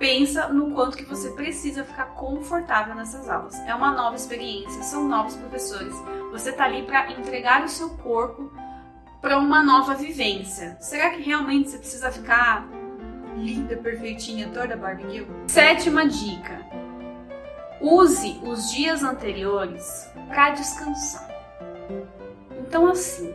pensa 0.00 0.48
no 0.48 0.70
quanto 0.70 0.96
que 0.96 1.04
você 1.04 1.28
precisa 1.32 1.84
ficar 1.84 2.06
confortável 2.14 2.94
nessas 2.94 3.28
aulas. 3.28 3.54
É 3.66 3.74
uma 3.74 3.92
nova 3.92 4.16
experiência, 4.16 4.82
são 4.82 5.06
novos 5.06 5.36
professores. 5.36 5.94
Você 6.32 6.50
tá 6.50 6.64
ali 6.64 6.82
para 6.82 7.12
entregar 7.12 7.62
o 7.62 7.68
seu 7.68 7.90
corpo 7.90 8.50
para 9.20 9.38
uma 9.38 9.62
nova 9.62 9.94
vivência. 9.94 10.78
Será 10.80 11.10
que 11.10 11.20
realmente 11.20 11.68
você 11.68 11.78
precisa 11.78 12.10
ficar 12.10 12.66
linda, 13.36 13.76
perfeitinha, 13.76 14.48
toda 14.48 14.74
barbecue? 14.74 15.26
Sétima 15.48 16.08
dica: 16.08 16.64
use 17.78 18.40
os 18.42 18.70
dias 18.72 19.04
anteriores 19.04 20.10
para 20.28 20.50
descansar. 20.52 21.28
Então 22.58 22.86
assim, 22.86 23.34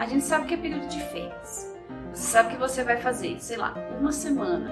a 0.00 0.06
gente 0.06 0.24
sabe 0.24 0.46
que 0.46 0.54
é 0.54 0.56
período 0.56 0.88
de 0.88 0.98
férias. 1.10 1.70
Você 2.14 2.22
sabe 2.22 2.54
que 2.54 2.56
você 2.56 2.82
vai 2.82 2.96
fazer, 2.96 3.38
sei 3.38 3.58
lá, 3.58 3.74
uma 4.00 4.10
semana 4.10 4.70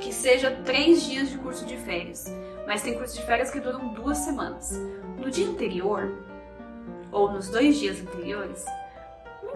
que 0.00 0.12
seja 0.12 0.50
três 0.64 1.04
dias 1.04 1.30
de 1.30 1.38
curso 1.38 1.64
de 1.64 1.76
férias, 1.76 2.26
mas 2.66 2.82
tem 2.82 2.98
curso 2.98 3.14
de 3.14 3.24
férias 3.24 3.52
que 3.52 3.60
duram 3.60 3.94
duas 3.94 4.18
semanas. 4.18 4.72
No 5.16 5.30
dia 5.30 5.48
anterior, 5.48 6.12
ou 7.12 7.30
nos 7.30 7.48
dois 7.50 7.78
dias 7.78 8.00
anteriores, 8.00 8.64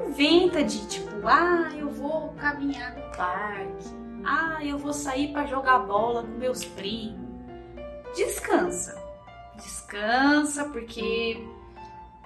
inventa 0.06 0.62
de 0.62 0.86
tipo, 0.86 1.26
ah, 1.26 1.68
eu 1.76 1.90
vou 1.90 2.32
caminhar 2.34 2.94
no 2.94 3.16
parque, 3.16 3.88
ah, 4.24 4.64
eu 4.64 4.78
vou 4.78 4.92
sair 4.92 5.32
para 5.32 5.46
jogar 5.46 5.80
bola 5.80 6.22
com 6.22 6.38
meus 6.38 6.64
primos. 6.64 7.28
Descansa, 8.14 8.96
descansa, 9.56 10.64
porque 10.66 11.44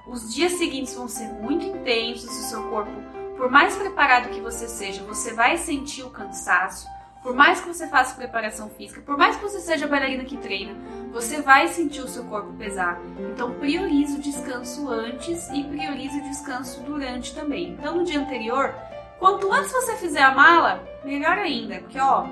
os 0.06 0.34
dias 0.34 0.52
seguintes 0.52 0.94
vão 0.94 1.08
ser 1.08 1.28
muito 1.28 1.64
intensos, 1.64 2.30
o 2.30 2.48
seu 2.48 2.62
corpo, 2.70 2.92
por 3.36 3.50
mais 3.50 3.76
preparado 3.76 4.28
que 4.30 4.40
você 4.40 4.68
seja, 4.68 5.02
você 5.02 5.32
vai 5.32 5.56
sentir 5.56 6.02
o 6.02 6.10
cansaço, 6.10 6.86
por 7.22 7.34
mais 7.34 7.60
que 7.60 7.68
você 7.68 7.88
faça 7.88 8.14
preparação 8.14 8.68
física, 8.68 9.00
por 9.00 9.16
mais 9.16 9.34
que 9.36 9.42
você 9.42 9.58
seja 9.58 9.88
bailarina 9.88 10.24
que 10.24 10.36
treina, 10.36 10.74
você 11.10 11.40
vai 11.40 11.68
sentir 11.68 12.02
o 12.02 12.08
seu 12.08 12.24
corpo 12.24 12.52
pesar. 12.52 13.00
Então 13.32 13.54
priorize 13.54 14.16
o 14.16 14.20
descanso 14.20 14.90
antes 14.90 15.48
e 15.48 15.64
priorize 15.64 16.18
o 16.18 16.22
descanso 16.22 16.82
durante 16.82 17.34
também. 17.34 17.70
Então 17.70 17.96
no 17.96 18.04
dia 18.04 18.20
anterior, 18.20 18.74
quanto 19.18 19.50
antes 19.50 19.72
você 19.72 19.96
fizer 19.96 20.22
a 20.22 20.34
mala, 20.34 20.86
melhor 21.02 21.38
ainda, 21.38 21.78
porque 21.78 21.98
ó, 21.98 22.26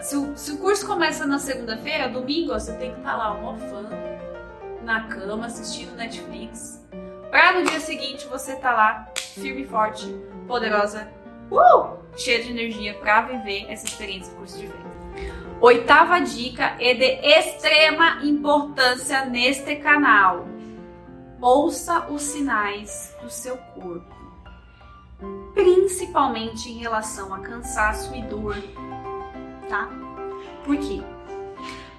se 0.00 0.16
o, 0.16 0.36
se 0.36 0.50
o 0.50 0.58
curso 0.58 0.84
começa 0.84 1.24
na 1.24 1.38
segunda-feira, 1.38 2.08
domingo 2.08 2.52
ó, 2.52 2.58
você 2.58 2.72
tem 2.74 2.90
que 2.90 2.98
estar 2.98 3.12
tá 3.12 3.16
lá 3.16 3.34
mofando 3.34 3.94
na 4.82 5.04
cama 5.04 5.46
assistindo 5.46 5.94
Netflix, 5.94 6.84
para 7.34 7.58
no 7.58 7.64
dia 7.68 7.80
seguinte 7.80 8.28
você 8.28 8.54
tá 8.54 8.72
lá 8.72 9.08
firme 9.16 9.62
e 9.62 9.66
forte, 9.66 10.06
poderosa 10.46 11.12
uh, 11.50 11.98
cheia 12.16 12.40
de 12.40 12.50
energia 12.50 12.94
para 12.94 13.22
viver 13.22 13.66
essa 13.68 13.84
experiência 13.86 14.32
do 14.32 14.36
curso 14.36 14.56
de 14.56 14.68
venda. 14.68 14.94
Oitava 15.60 16.20
dica 16.20 16.76
é 16.78 16.94
de 16.94 17.04
extrema 17.26 18.24
importância 18.24 19.24
neste 19.24 19.74
canal. 19.74 20.46
Ouça 21.40 22.06
os 22.08 22.22
sinais 22.22 23.12
do 23.20 23.28
seu 23.28 23.56
corpo, 23.56 24.14
principalmente 25.54 26.70
em 26.70 26.78
relação 26.78 27.34
a 27.34 27.40
cansaço 27.40 28.14
e 28.14 28.22
dor, 28.22 28.54
tá? 29.68 29.88
Por 30.64 30.76
quê? 30.76 31.02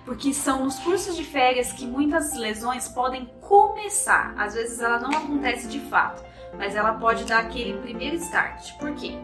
Porque 0.06 0.34
são 0.34 0.64
nos 0.64 0.78
cursos 0.80 1.16
de 1.16 1.24
férias 1.24 1.72
que 1.72 1.86
muitas 1.86 2.36
lesões 2.36 2.88
podem 2.88 3.26
começar. 3.42 4.36
Às 4.38 4.54
vezes 4.54 4.80
ela 4.80 5.00
não 5.00 5.10
acontece 5.10 5.68
de 5.68 5.80
fato, 5.80 6.24
mas 6.58 6.76
ela 6.76 6.94
pode 6.94 7.26
dar 7.26 7.40
aquele 7.40 7.80
primeiro 7.80 8.16
start. 8.18 8.78
Por 8.78 8.94
quê? 8.94 9.18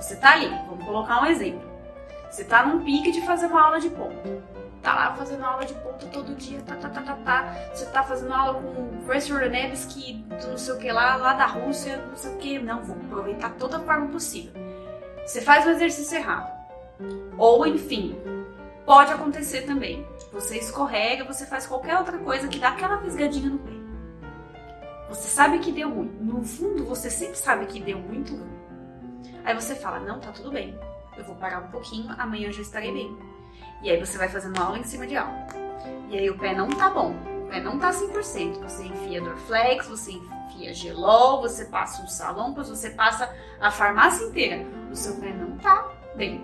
Você 0.00 0.16
tá 0.16 0.32
ali, 0.32 0.48
vamos 0.66 0.84
colocar 0.84 1.22
um 1.22 1.26
exemplo. 1.26 1.70
Você 2.30 2.44
tá 2.44 2.64
num 2.64 2.82
pique 2.82 3.12
de 3.12 3.20
fazer 3.26 3.46
uma 3.46 3.62
aula 3.62 3.78
de 3.78 3.90
ponto. 3.90 4.42
Tá 4.82 4.94
lá 4.94 5.14
fazendo 5.14 5.44
aula 5.44 5.64
de 5.64 5.74
ponto 5.74 6.06
todo 6.06 6.34
dia, 6.34 6.60
tá, 6.62 6.74
tá, 6.74 6.88
tá, 6.88 7.02
tá, 7.02 7.14
tá. 7.16 7.54
Você 7.72 7.86
tá 7.86 8.02
fazendo 8.02 8.32
aula 8.32 8.60
com 8.60 8.68
o 8.68 9.02
professor 9.04 9.48
Nevsky, 9.48 10.24
não 10.48 10.58
sei 10.58 10.74
o 10.74 10.78
que 10.78 10.90
lá, 10.90 11.14
lá 11.14 11.34
da 11.34 11.46
Rússia, 11.46 11.98
não 12.08 12.16
sei 12.16 12.34
o 12.34 12.38
que. 12.38 12.58
Não, 12.58 12.82
vou 12.82 12.96
aproveitar 12.96 13.50
toda 13.50 13.76
a 13.76 13.80
forma 13.80 14.08
possível. 14.08 14.52
Você 15.24 15.40
faz 15.40 15.66
o 15.66 15.70
exercício 15.70 16.16
errado. 16.16 16.50
Ou, 17.38 17.64
enfim, 17.64 18.18
pode 18.84 19.12
acontecer 19.12 19.62
também. 19.62 20.04
Você 20.32 20.58
escorrega, 20.58 21.24
você 21.24 21.44
faz 21.44 21.66
qualquer 21.66 21.98
outra 21.98 22.16
coisa 22.18 22.48
que 22.48 22.58
dá 22.58 22.70
aquela 22.70 22.98
fisgadinha 22.98 23.50
no 23.50 23.58
pé. 23.58 23.72
Você 25.08 25.28
sabe 25.28 25.58
que 25.58 25.70
deu 25.70 25.90
ruim. 25.90 26.16
No 26.20 26.42
fundo, 26.42 26.86
você 26.86 27.10
sempre 27.10 27.36
sabe 27.36 27.66
que 27.66 27.80
deu 27.80 27.98
muito 27.98 28.34
ruim. 28.34 28.52
Aí 29.44 29.54
você 29.54 29.74
fala: 29.74 30.00
Não, 30.00 30.18
tá 30.18 30.32
tudo 30.32 30.50
bem. 30.50 30.78
Eu 31.16 31.24
vou 31.24 31.36
parar 31.36 31.58
um 31.58 31.68
pouquinho, 31.68 32.14
amanhã 32.18 32.48
eu 32.48 32.52
já 32.52 32.62
estarei 32.62 32.90
bem. 32.90 33.14
E 33.82 33.90
aí 33.90 34.00
você 34.00 34.16
vai 34.16 34.28
fazendo 34.28 34.58
aula 34.58 34.78
em 34.78 34.84
cima 34.84 35.06
de 35.06 35.16
aula. 35.16 35.46
E 36.08 36.16
aí 36.16 36.30
o 36.30 36.38
pé 36.38 36.54
não 36.54 36.68
tá 36.70 36.88
bom. 36.88 37.14
O 37.44 37.48
pé 37.48 37.60
não 37.60 37.78
tá 37.78 37.90
100%. 37.90 38.62
Você 38.62 38.84
enfia 38.84 39.20
Dorflex, 39.20 39.86
você 39.86 40.12
enfia 40.12 40.72
Gelol, 40.72 41.42
você 41.42 41.66
passa 41.66 42.02
um 42.02 42.06
salão, 42.06 42.54
você 42.54 42.88
passa 42.90 43.30
a 43.60 43.70
farmácia 43.70 44.24
inteira. 44.24 44.64
O 44.90 44.96
seu 44.96 45.16
pé 45.16 45.30
não 45.32 45.58
tá 45.58 45.90
bem. 46.16 46.42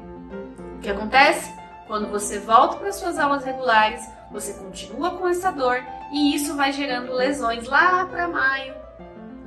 O 0.76 0.80
que 0.80 0.90
acontece? 0.90 1.50
Quando 1.88 2.06
você 2.08 2.38
volta 2.38 2.76
para 2.76 2.92
suas 2.92 3.18
aulas 3.18 3.42
regulares, 3.44 4.06
você 4.30 4.52
continua 4.52 5.12
com 5.12 5.26
essa 5.26 5.50
dor 5.50 5.82
e 6.12 6.34
isso 6.34 6.54
vai 6.54 6.70
gerando 6.70 7.14
lesões 7.14 7.66
lá 7.66 8.04
para 8.04 8.28
maio, 8.28 8.74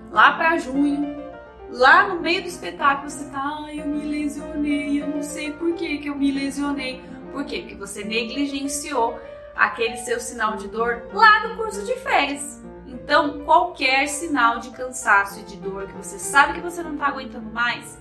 lá 0.09 0.33
para 0.33 0.57
junho. 0.57 1.21
Lá 1.69 2.07
no 2.07 2.19
meio 2.19 2.41
do 2.41 2.47
espetáculo 2.47 3.09
você 3.09 3.29
tá, 3.29 3.59
ai, 3.63 3.79
eu 3.79 3.85
me 3.85 4.03
lesionei, 4.05 5.01
eu 5.01 5.07
não 5.07 5.21
sei 5.21 5.51
por 5.51 5.73
que 5.75 5.99
que 5.99 6.09
eu 6.09 6.15
me 6.15 6.31
lesionei. 6.31 7.01
Por 7.31 7.45
quê? 7.45 7.59
Porque 7.59 7.75
você 7.75 8.03
negligenciou 8.03 9.19
aquele 9.55 9.97
seu 9.97 10.19
sinal 10.19 10.57
de 10.57 10.67
dor 10.67 11.09
lá 11.13 11.47
no 11.47 11.55
curso 11.55 11.85
de 11.85 11.93
férias. 11.99 12.59
Então, 12.87 13.43
qualquer 13.45 14.07
sinal 14.07 14.59
de 14.59 14.71
cansaço 14.71 15.39
e 15.39 15.43
de 15.43 15.57
dor 15.57 15.85
que 15.85 15.93
você 15.93 16.17
sabe 16.17 16.53
que 16.53 16.59
você 16.61 16.81
não 16.81 16.93
está 16.93 17.07
aguentando 17.07 17.51
mais, 17.51 17.99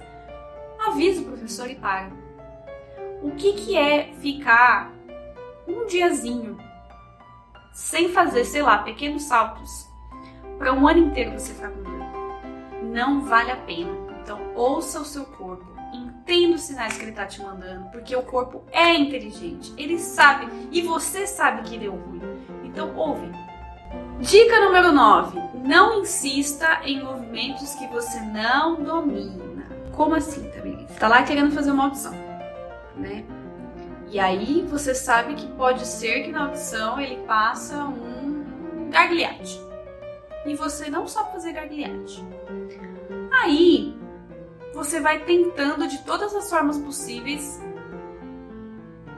avisa 0.78 1.20
o 1.20 1.26
professor 1.26 1.70
e 1.70 1.76
para. 1.76 2.10
O 3.22 3.32
que, 3.32 3.52
que 3.52 3.76
é 3.76 4.12
ficar 4.20 4.92
um 5.68 5.86
diazinho 5.86 6.58
sem 7.72 8.08
fazer, 8.08 8.44
sei 8.44 8.62
lá, 8.62 8.78
pequenos 8.78 9.24
saltos 9.24 9.88
para 10.58 10.72
um 10.72 10.88
ano 10.88 11.00
inteiro 11.00 11.38
você 11.38 11.52
ficar 11.52 11.70
com 11.70 11.82
dor? 11.82 12.00
Não 12.82 13.20
vale 13.22 13.50
a 13.50 13.56
pena. 13.56 13.92
Então, 14.22 14.40
ouça 14.54 15.00
o 15.00 15.04
seu 15.04 15.24
corpo, 15.24 15.66
entenda 15.92 16.56
os 16.56 16.62
sinais 16.62 16.96
que 16.96 17.04
ele 17.04 17.12
tá 17.12 17.26
te 17.26 17.42
mandando, 17.42 17.90
porque 17.90 18.14
o 18.14 18.22
corpo 18.22 18.62
é 18.70 18.94
inteligente, 18.94 19.72
ele 19.76 19.98
sabe 19.98 20.48
e 20.70 20.82
você 20.82 21.26
sabe 21.26 21.62
que 21.68 21.78
deu 21.78 21.92
ruim. 21.92 22.20
Então 22.64 22.94
ouve. 22.96 23.30
Dica 24.20 24.60
número 24.60 24.92
9: 24.92 25.38
não 25.64 26.00
insista 26.00 26.80
em 26.84 27.02
movimentos 27.02 27.74
que 27.74 27.86
você 27.88 28.20
não 28.20 28.76
domina. 28.82 29.66
Como 29.92 30.14
assim, 30.14 30.48
Tamires? 30.50 30.94
Tá 30.96 31.08
lá 31.08 31.22
querendo 31.22 31.52
fazer 31.52 31.72
uma 31.72 31.84
audição, 31.84 32.14
né? 32.96 33.24
E 34.10 34.18
aí 34.18 34.66
você 34.68 34.94
sabe 34.94 35.34
que 35.34 35.46
pode 35.52 35.86
ser 35.86 36.24
que 36.24 36.32
na 36.32 36.46
audição 36.46 37.00
ele 37.00 37.24
passa 37.26 37.84
um 37.84 38.90
gargalhate. 38.90 39.60
E 40.44 40.54
você 40.54 40.90
não 40.90 41.06
sabe 41.06 41.32
fazer 41.32 41.52
gargalhate. 41.52 42.24
Aí 43.42 43.96
você 44.74 45.00
vai 45.00 45.24
tentando 45.24 45.86
de 45.86 45.98
todas 46.04 46.34
as 46.34 46.48
formas 46.50 46.78
possíveis 46.78 47.60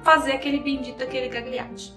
fazer 0.02 0.32
aquele 0.32 0.58
bendito 0.58 1.02
aquele 1.02 1.28
gagliate. 1.28 1.94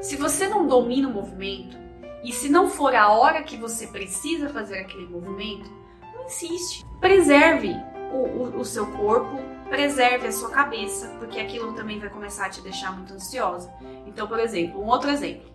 Se 0.00 0.16
você 0.16 0.46
não 0.46 0.66
domina 0.66 1.08
o 1.08 1.12
movimento 1.12 1.76
e 2.22 2.32
se 2.32 2.48
não 2.48 2.68
for 2.68 2.94
a 2.94 3.10
hora 3.10 3.42
que 3.42 3.56
você 3.56 3.86
precisa 3.86 4.48
fazer 4.50 4.78
aquele 4.78 5.06
movimento, 5.06 5.70
não 6.14 6.26
insiste. 6.26 6.84
Preserve 7.00 7.74
o, 8.12 8.16
o, 8.16 8.60
o 8.60 8.64
seu 8.64 8.86
corpo, 8.92 9.38
preserve 9.68 10.26
a 10.26 10.32
sua 10.32 10.50
cabeça, 10.50 11.08
porque 11.18 11.40
aquilo 11.40 11.72
também 11.72 11.98
vai 11.98 12.08
começar 12.08 12.46
a 12.46 12.50
te 12.50 12.60
deixar 12.60 12.92
muito 12.92 13.12
ansiosa. 13.14 13.72
Então, 14.06 14.26
por 14.26 14.38
exemplo, 14.38 14.80
um 14.80 14.86
outro 14.86 15.10
exemplo. 15.10 15.50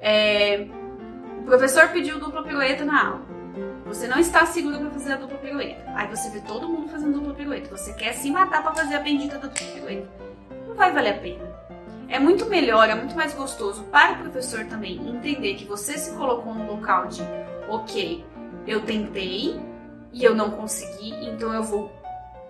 É, 0.00 0.66
o 1.38 1.44
professor 1.44 1.88
pediu 1.88 2.18
dupla 2.18 2.42
pirueta 2.42 2.84
na 2.84 3.06
aula. 3.08 3.22
Você 3.86 4.08
não 4.08 4.18
está 4.18 4.46
seguro 4.46 4.78
para 4.78 4.90
fazer 4.90 5.12
a 5.12 5.16
dupla 5.16 5.38
pirueta. 5.38 5.84
Aí 5.94 6.08
você 6.08 6.30
vê 6.30 6.40
todo 6.40 6.68
mundo 6.68 6.88
fazendo 6.88 7.18
dupla 7.18 7.34
pirueta. 7.34 7.76
Você 7.76 7.92
quer 7.92 8.14
se 8.14 8.30
matar 8.30 8.62
para 8.62 8.74
fazer 8.74 8.94
a 8.94 9.00
bendita 9.00 9.38
da 9.38 9.48
dupla 9.48 9.66
pirueta. 9.66 10.08
Não 10.66 10.74
vai 10.74 10.90
valer 10.92 11.14
a 11.14 11.18
pena. 11.18 11.52
É 12.08 12.18
muito 12.18 12.46
melhor, 12.46 12.88
é 12.88 12.94
muito 12.94 13.14
mais 13.14 13.32
gostoso 13.32 13.84
para 13.84 14.12
o 14.12 14.18
professor 14.18 14.66
também 14.66 14.96
entender 15.08 15.54
que 15.54 15.64
você 15.64 15.96
se 15.96 16.12
colocou 16.12 16.54
no 16.54 16.66
local 16.66 17.06
de, 17.06 17.22
ok, 17.68 18.24
eu 18.66 18.82
tentei 18.82 19.58
e 20.12 20.22
eu 20.22 20.34
não 20.34 20.50
consegui, 20.50 21.10
então 21.24 21.54
eu 21.54 21.62
vou 21.62 21.90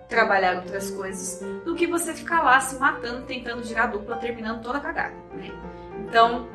trabalhar 0.07 0.57
outras 0.57 0.91
coisas, 0.91 1.39
do 1.65 1.75
que 1.75 1.87
você 1.87 2.13
ficar 2.13 2.43
lá 2.43 2.59
se 2.59 2.77
matando, 2.77 3.25
tentando 3.25 3.63
girar 3.63 3.91
dupla, 3.91 4.17
terminando 4.17 4.61
toda 4.61 4.77
a 4.77 4.81
cagada, 4.81 5.15
né? 5.33 5.51
Então, 6.07 6.47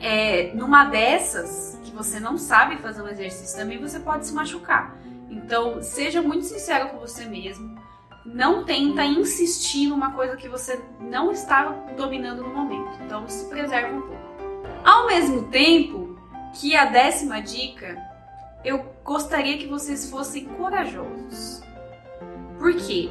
é, 0.00 0.52
numa 0.54 0.84
dessas, 0.84 1.78
que 1.84 1.90
você 1.90 2.18
não 2.18 2.36
sabe 2.36 2.78
fazer 2.78 3.02
um 3.02 3.08
exercício 3.08 3.58
também, 3.58 3.78
você 3.78 3.98
pode 3.98 4.26
se 4.26 4.34
machucar. 4.34 4.96
Então, 5.28 5.82
seja 5.82 6.20
muito 6.20 6.44
sincero 6.44 6.88
com 6.88 6.98
você 6.98 7.24
mesmo. 7.24 7.78
Não 8.24 8.64
tenta 8.64 9.04
insistir 9.04 9.88
numa 9.88 10.12
coisa 10.12 10.36
que 10.36 10.48
você 10.48 10.80
não 11.00 11.30
está 11.30 11.64
dominando 11.96 12.42
no 12.42 12.54
momento. 12.54 12.98
Então, 13.04 13.26
se 13.28 13.48
preserve 13.48 13.94
um 13.94 14.02
pouco. 14.02 14.20
Ao 14.84 15.06
mesmo 15.06 15.44
tempo 15.44 16.18
que 16.54 16.74
a 16.74 16.86
décima 16.86 17.40
dica, 17.40 17.96
eu 18.64 18.94
gostaria 19.04 19.58
que 19.58 19.66
vocês 19.66 20.10
fossem 20.10 20.44
corajosos. 20.44 21.62
Por 22.60 22.74
quê? 22.74 23.08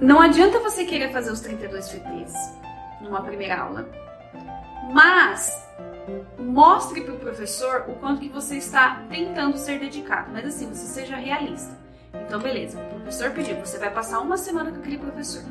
Não 0.00 0.20
adianta 0.20 0.60
você 0.60 0.84
querer 0.84 1.12
fazer 1.12 1.32
os 1.32 1.40
32 1.40 1.90
FTs 1.90 2.32
numa 3.00 3.20
primeira 3.20 3.60
aula, 3.60 3.90
mas 4.92 5.68
mostre 6.38 7.00
para 7.00 7.14
o 7.14 7.18
professor 7.18 7.84
o 7.88 7.96
quanto 7.96 8.20
que 8.20 8.28
você 8.28 8.58
está 8.58 9.04
tentando 9.10 9.58
ser 9.58 9.80
dedicado, 9.80 10.30
mas 10.32 10.46
assim, 10.46 10.68
você 10.68 10.86
seja 10.86 11.16
realista. 11.16 11.76
Então, 12.14 12.38
beleza, 12.38 12.78
o 12.80 13.00
professor 13.00 13.30
pediu, 13.32 13.56
você 13.56 13.76
vai 13.76 13.90
passar 13.90 14.20
uma 14.20 14.36
semana 14.36 14.70
com 14.70 14.78
aquele 14.78 14.98
professor. 14.98 15.42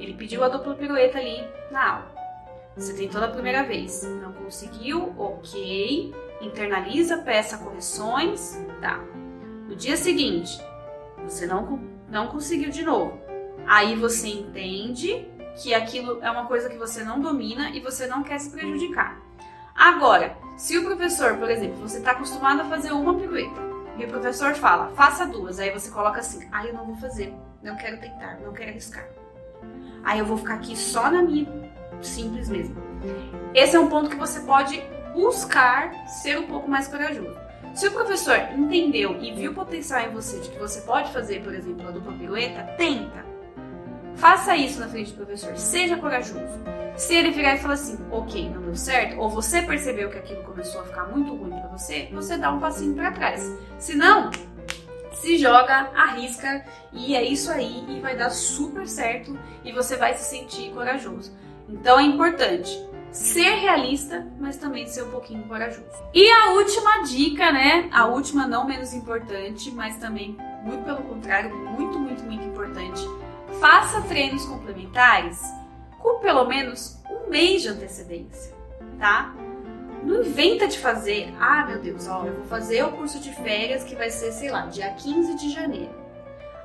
Ele 0.00 0.14
pediu 0.14 0.42
a 0.42 0.48
dupla 0.48 0.74
pirueta 0.74 1.18
ali 1.18 1.44
na 1.70 1.96
aula. 1.96 2.14
Você 2.78 2.94
tentou 2.94 3.20
da 3.20 3.28
primeira 3.28 3.62
vez, 3.62 4.04
não 4.22 4.32
conseguiu, 4.32 5.14
ok, 5.18 6.14
internaliza, 6.40 7.18
peça 7.18 7.58
correções, 7.58 8.58
tá. 8.80 8.98
No 9.68 9.76
dia 9.76 9.98
seguinte, 9.98 10.58
você 11.24 11.46
não, 11.46 11.95
não 12.08 12.28
conseguiu 12.28 12.70
de 12.70 12.82
novo. 12.82 13.20
Aí 13.66 13.96
você 13.96 14.28
entende 14.28 15.28
que 15.56 15.74
aquilo 15.74 16.22
é 16.22 16.30
uma 16.30 16.46
coisa 16.46 16.68
que 16.68 16.76
você 16.76 17.02
não 17.02 17.20
domina 17.20 17.70
e 17.70 17.80
você 17.80 18.06
não 18.06 18.22
quer 18.22 18.38
se 18.38 18.50
prejudicar. 18.50 19.18
Agora, 19.74 20.36
se 20.56 20.78
o 20.78 20.84
professor, 20.84 21.36
por 21.36 21.50
exemplo, 21.50 21.76
você 21.80 21.98
está 21.98 22.12
acostumado 22.12 22.62
a 22.62 22.64
fazer 22.64 22.92
uma 22.92 23.14
pirueta 23.14 23.60
e 23.98 24.04
o 24.04 24.08
professor 24.08 24.54
fala, 24.54 24.88
faça 24.90 25.26
duas, 25.26 25.58
aí 25.58 25.70
você 25.70 25.90
coloca 25.90 26.20
assim, 26.20 26.46
ah, 26.52 26.66
eu 26.66 26.74
não 26.74 26.86
vou 26.86 26.96
fazer, 26.96 27.34
não 27.62 27.76
quero 27.76 27.98
tentar, 28.00 28.38
não 28.40 28.52
quero 28.52 28.70
arriscar. 28.70 29.06
Aí 30.04 30.18
eu 30.18 30.26
vou 30.26 30.36
ficar 30.36 30.54
aqui 30.54 30.76
só 30.76 31.10
na 31.10 31.22
minha, 31.22 31.46
simples 32.00 32.48
mesmo. 32.48 32.76
Esse 33.54 33.76
é 33.76 33.80
um 33.80 33.88
ponto 33.88 34.10
que 34.10 34.16
você 34.16 34.40
pode 34.40 34.82
buscar 35.12 35.92
ser 36.06 36.38
um 36.38 36.46
pouco 36.46 36.70
mais 36.70 36.88
corajoso. 36.88 37.45
Se 37.76 37.88
o 37.88 37.92
professor 37.92 38.38
entendeu 38.56 39.18
e 39.20 39.34
viu 39.34 39.52
potencial 39.52 40.00
em 40.00 40.10
você 40.10 40.40
de 40.40 40.48
que 40.48 40.58
você 40.58 40.80
pode 40.80 41.12
fazer, 41.12 41.42
por 41.42 41.54
exemplo, 41.54 41.86
a 41.86 41.90
dupla 41.90 42.14
pirueta, 42.14 42.62
tenta. 42.78 43.22
Faça 44.14 44.56
isso 44.56 44.80
na 44.80 44.88
frente 44.88 45.10
do 45.10 45.18
professor, 45.18 45.54
seja 45.58 45.98
corajoso. 45.98 46.58
Se 46.96 47.14
ele 47.14 47.32
virar 47.32 47.56
e 47.56 47.58
falar 47.58 47.74
assim, 47.74 47.98
ok, 48.10 48.48
não 48.48 48.62
deu 48.62 48.74
certo, 48.74 49.20
ou 49.20 49.28
você 49.28 49.60
percebeu 49.60 50.08
que 50.08 50.16
aquilo 50.16 50.42
começou 50.44 50.80
a 50.80 50.84
ficar 50.84 51.04
muito 51.04 51.34
ruim 51.34 51.50
para 51.50 51.68
você, 51.68 52.08
você 52.14 52.38
dá 52.38 52.50
um 52.50 52.60
passinho 52.60 52.94
para 52.94 53.12
trás. 53.12 53.54
Se 53.78 53.94
não, 53.94 54.30
se 55.12 55.36
joga, 55.36 55.90
arrisca 55.94 56.64
e 56.94 57.14
é 57.14 57.22
isso 57.22 57.52
aí 57.52 57.84
e 57.90 58.00
vai 58.00 58.16
dar 58.16 58.30
super 58.30 58.88
certo 58.88 59.38
e 59.62 59.70
você 59.70 59.96
vai 59.96 60.14
se 60.14 60.24
sentir 60.24 60.72
corajoso. 60.72 61.30
Então 61.68 62.00
é 62.00 62.04
importante 62.04 62.70
ser 63.10 63.54
realista, 63.56 64.26
mas 64.38 64.56
também 64.56 64.86
ser 64.86 65.02
um 65.02 65.10
pouquinho 65.10 65.42
corajoso. 65.44 65.86
E 66.12 66.30
a 66.30 66.50
última 66.50 67.02
dica, 67.02 67.50
né? 67.50 67.88
A 67.92 68.06
última 68.06 68.46
não 68.46 68.66
menos 68.66 68.92
importante, 68.92 69.70
mas 69.70 69.96
também 69.96 70.36
muito 70.62 70.84
pelo 70.84 71.02
contrário, 71.02 71.54
muito, 71.54 71.98
muito, 71.98 72.22
muito 72.24 72.44
importante. 72.44 73.02
Faça 73.60 74.02
treinos 74.02 74.44
complementares 74.44 75.42
com 75.98 76.20
pelo 76.20 76.44
menos 76.44 77.02
um 77.10 77.30
mês 77.30 77.62
de 77.62 77.68
antecedência, 77.68 78.54
tá? 78.98 79.34
Não 80.02 80.20
inventa 80.20 80.68
de 80.68 80.78
fazer, 80.78 81.34
ah 81.40 81.64
meu 81.66 81.80
Deus, 81.80 82.06
ó, 82.06 82.24
eu 82.24 82.34
vou 82.34 82.44
fazer 82.44 82.84
o 82.84 82.92
curso 82.92 83.18
de 83.18 83.32
férias 83.34 83.82
que 83.82 83.96
vai 83.96 84.10
ser, 84.10 84.30
sei 84.32 84.50
lá, 84.50 84.66
dia 84.66 84.90
15 84.90 85.34
de 85.36 85.50
janeiro. 85.50 85.94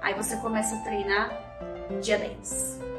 Aí 0.02 0.14
você 0.14 0.36
começa 0.38 0.76
a 0.76 0.80
treinar 0.80 1.32
dia 2.02 2.18
10. 2.18 2.91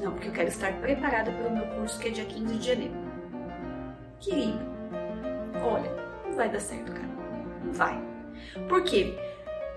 Não, 0.00 0.12
porque 0.12 0.28
eu 0.28 0.32
quero 0.32 0.48
estar 0.48 0.72
preparada 0.74 1.32
para 1.32 1.48
o 1.48 1.54
meu 1.54 1.66
curso 1.76 1.98
que 1.98 2.08
é 2.08 2.10
dia 2.10 2.24
15 2.24 2.54
de 2.56 2.66
janeiro. 2.66 2.94
Querido, 4.20 4.60
olha, 5.62 5.90
não 6.26 6.34
vai 6.34 6.48
dar 6.50 6.60
certo, 6.60 6.92
cara. 6.92 7.08
Não 7.64 7.72
vai. 7.72 8.02
Por 8.68 8.82
quê? 8.82 9.18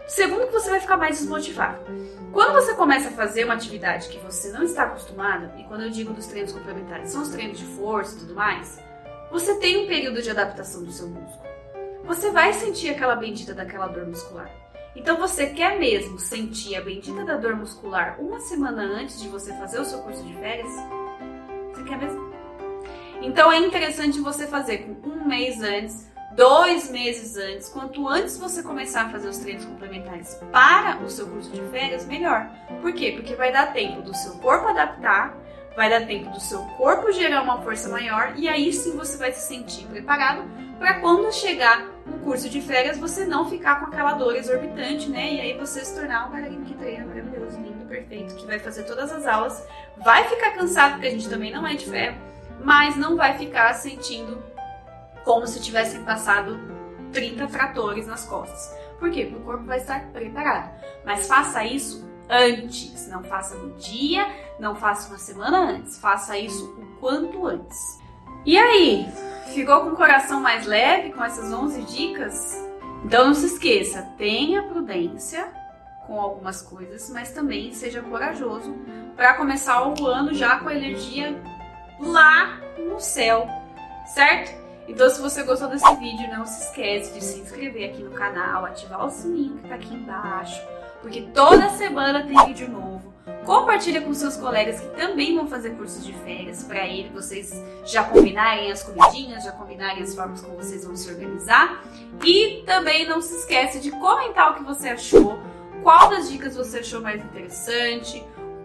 Segundo 0.08 0.48
que 0.48 0.54
você 0.54 0.70
vai 0.70 0.80
ficar 0.80 0.98
mais 0.98 1.20
desmotivado. 1.20 1.84
Quando 2.32 2.54
você 2.54 2.74
começa 2.74 3.10
a 3.10 3.12
fazer 3.12 3.46
uma 3.46 3.54
atividade 3.54 4.10
que 4.10 4.18
você 4.20 4.50
não 4.52 4.64
está 4.64 4.84
acostumada, 4.84 5.54
e 5.58 5.64
quando 5.64 5.84
eu 5.84 5.90
digo 5.90 6.14
dos 6.14 6.28
treinos 6.28 6.52
complementares, 6.52 7.12
são 7.12 7.22
os 7.22 7.30
treinos 7.30 7.58
de 7.58 7.66
força 7.66 8.16
e 8.16 8.20
tudo 8.20 8.36
mais, 8.36 8.80
você 9.32 9.56
tem 9.60 9.84
um 9.84 9.88
período 9.88 10.22
de 10.22 10.30
adaptação 10.30 10.84
do 10.84 10.92
seu 10.92 11.08
músculo. 11.08 11.48
Você 12.06 12.32
vai 12.32 12.54
sentir 12.54 12.90
aquela 12.90 13.16
bendita 13.16 13.54
daquela 13.54 13.88
dor 13.88 14.08
muscular. 14.08 14.50
Então 14.96 15.18
você 15.18 15.48
quer 15.48 15.80
mesmo 15.80 16.20
sentir 16.20 16.76
a 16.76 16.82
bendita 16.82 17.24
da 17.24 17.38
dor 17.38 17.56
muscular 17.56 18.18
uma 18.20 18.40
semana 18.40 18.84
antes 18.84 19.22
de 19.22 19.28
você 19.28 19.54
fazer 19.54 19.80
o 19.80 19.86
seu 19.86 20.00
curso 20.00 20.24
de 20.24 20.34
férias? 20.36 20.72
Você 21.74 21.84
quer 21.84 21.98
mesmo? 21.98 22.30
Então 23.22 23.52
é 23.52 23.58
interessante 23.58 24.20
você 24.20 24.48
fazer 24.48 24.80
com 24.80 25.10
um 25.10 25.28
mês 25.28 25.62
antes 25.62 26.10
dois 26.32 26.90
meses 26.90 27.36
antes, 27.38 27.70
quanto 27.70 28.08
antes 28.08 28.38
você 28.38 28.62
começar 28.64 29.04
a 29.04 29.10
fazer 29.10 29.28
os 29.28 29.38
treinos 29.40 29.66
complementares 29.66 30.40
para 30.52 30.98
o 31.04 31.10
seu 31.10 31.28
curso 31.28 31.50
de 31.50 31.62
férias, 31.70 32.06
melhor. 32.06 32.50
Por 32.82 32.94
quê? 32.94 33.12
Porque 33.12 33.36
vai 33.36 33.52
dar 33.52 33.74
tempo 33.74 34.02
do 34.02 34.16
seu 34.16 34.34
corpo 34.36 34.68
adaptar, 34.68 35.36
vai 35.76 35.90
dar 35.90 36.06
tempo 36.06 36.30
do 36.30 36.40
seu 36.40 36.60
corpo 36.78 37.12
gerar 37.12 37.42
uma 37.42 37.62
força 37.62 37.90
maior 37.90 38.34
e 38.38 38.48
aí 38.48 38.72
sim 38.72 38.96
você 38.96 39.18
vai 39.18 39.32
se 39.32 39.48
sentir 39.48 39.86
preparado 39.88 40.44
para 40.80 41.02
quando 41.02 41.32
chegar 41.32 41.86
o 42.08 42.20
curso 42.20 42.50
de 42.50 42.62
férias 42.62 42.98
você 42.98 43.26
não 43.26 43.50
ficar 43.50 43.80
com 43.80 43.88
aquela 43.88 44.14
dor 44.14 44.36
exorbitante, 44.36 45.10
né? 45.10 45.34
E 45.34 45.42
aí 45.42 45.58
você 45.58 45.84
se 45.84 45.94
tornar 45.94 46.28
um 46.28 46.32
bailarino 46.32 46.66
que 46.66 46.74
treina 46.74 47.06
maravilhoso, 47.06 47.60
lindo, 47.60 47.86
perfeito, 47.86 48.34
que 48.36 48.48
vai 48.48 48.58
fazer 48.58 48.84
todas 48.84 49.12
as 49.12 49.28
aulas, 49.28 49.68
vai 49.98 50.24
ficar 50.24 50.52
cansado 50.52 50.94
porque 50.94 51.08
a 51.08 51.12
gente 51.12 51.30
também 51.30 51.52
não 51.52 51.68
é 51.68 51.76
de 51.76 51.86
ferro, 51.86 52.18
mas 52.64 52.96
não 52.96 53.18
vai 53.18 53.38
ficar 53.38 53.74
sentindo 53.74 54.42
como 55.24 55.46
se 55.46 55.62
tivessem 55.62 56.04
passado 56.04 56.58
30 57.12 57.48
tratores 57.48 58.08
nas 58.08 58.26
costas. 58.26 58.74
Por 58.98 59.12
quê? 59.12 59.26
Porque 59.26 59.42
o 59.42 59.46
corpo 59.46 59.64
vai 59.66 59.78
estar 59.78 60.02
preparado. 60.12 60.72
Mas 61.06 61.28
faça 61.28 61.64
isso 61.64 62.08
antes, 62.30 63.08
não 63.08 63.24
faça 63.24 63.56
no 63.56 63.76
dia, 63.78 64.28
não 64.60 64.76
faça 64.76 65.10
uma 65.10 65.18
semana 65.18 65.72
antes, 65.72 65.98
faça 66.00 66.38
isso 66.38 66.66
o 66.78 67.00
quanto 67.00 67.46
antes. 67.46 68.00
E 68.46 68.58
aí, 68.58 69.08
ficou 69.50 69.82
com 69.82 69.90
o 69.90 69.96
coração 69.96 70.40
mais 70.40 70.66
leve 70.66 71.12
com 71.12 71.24
essas 71.24 71.52
11 71.52 71.82
dicas? 71.84 72.58
Então 73.04 73.28
não 73.28 73.34
se 73.34 73.46
esqueça, 73.46 74.02
tenha 74.18 74.64
prudência 74.64 75.48
com 76.06 76.20
algumas 76.20 76.62
coisas, 76.62 77.10
mas 77.10 77.32
também 77.32 77.74
seja 77.74 78.02
corajoso 78.02 78.76
para 79.16 79.36
começar 79.36 79.88
o 79.88 80.08
ano 80.08 80.34
já 80.34 80.60
com 80.60 80.70
a 80.70 80.76
energia 80.76 81.40
lá 82.00 82.60
no 82.78 83.00
céu, 83.00 83.48
certo? 84.14 84.58
Então, 84.88 85.08
se 85.08 85.22
você 85.22 85.44
gostou 85.44 85.70
desse 85.70 85.96
vídeo, 85.98 86.28
não 86.32 86.48
se 86.48 86.64
esquece 86.64 87.14
de 87.14 87.24
se 87.24 87.42
inscrever 87.42 87.92
aqui 87.92 88.02
no 88.02 88.10
canal, 88.10 88.66
ativar 88.66 89.06
o 89.06 89.12
sininho 89.12 89.58
que 89.58 89.68
tá 89.68 89.76
aqui 89.76 89.94
embaixo, 89.94 90.60
porque 91.02 91.22
toda 91.34 91.70
semana 91.70 92.24
tem 92.24 92.46
vídeo 92.46 92.70
novo. 92.70 93.14
Compartilha 93.46 94.02
com 94.02 94.14
seus 94.14 94.36
colegas 94.36 94.80
que 94.80 94.88
também 94.90 95.36
vão 95.36 95.48
fazer 95.48 95.72
cursos 95.72 96.06
de 96.06 96.14
férias 96.14 96.64
para 96.64 96.86
ele, 96.86 97.10
vocês 97.10 97.52
já 97.84 98.04
combinarem 98.04 98.72
as 98.72 98.84
comidinhas, 98.84 99.44
já 99.44 99.52
combinarem 99.52 100.04
as 100.04 100.14
formas 100.14 100.42
como 100.42 100.56
vocês 100.56 100.86
vão 100.86 100.96
se 100.96 101.10
organizar. 101.10 101.84
E 102.24 102.62
também 102.66 103.08
não 103.08 103.22
se 103.22 103.36
esquece 103.36 103.80
de 103.80 103.92
comentar 103.92 104.52
o 104.52 104.56
que 104.56 104.64
você 104.64 104.90
achou, 104.90 105.40
qual 105.82 106.10
das 106.10 106.30
dicas 106.30 106.56
você 106.56 106.80
achou 106.80 107.02
mais 107.02 107.24
interessante, 107.24 108.24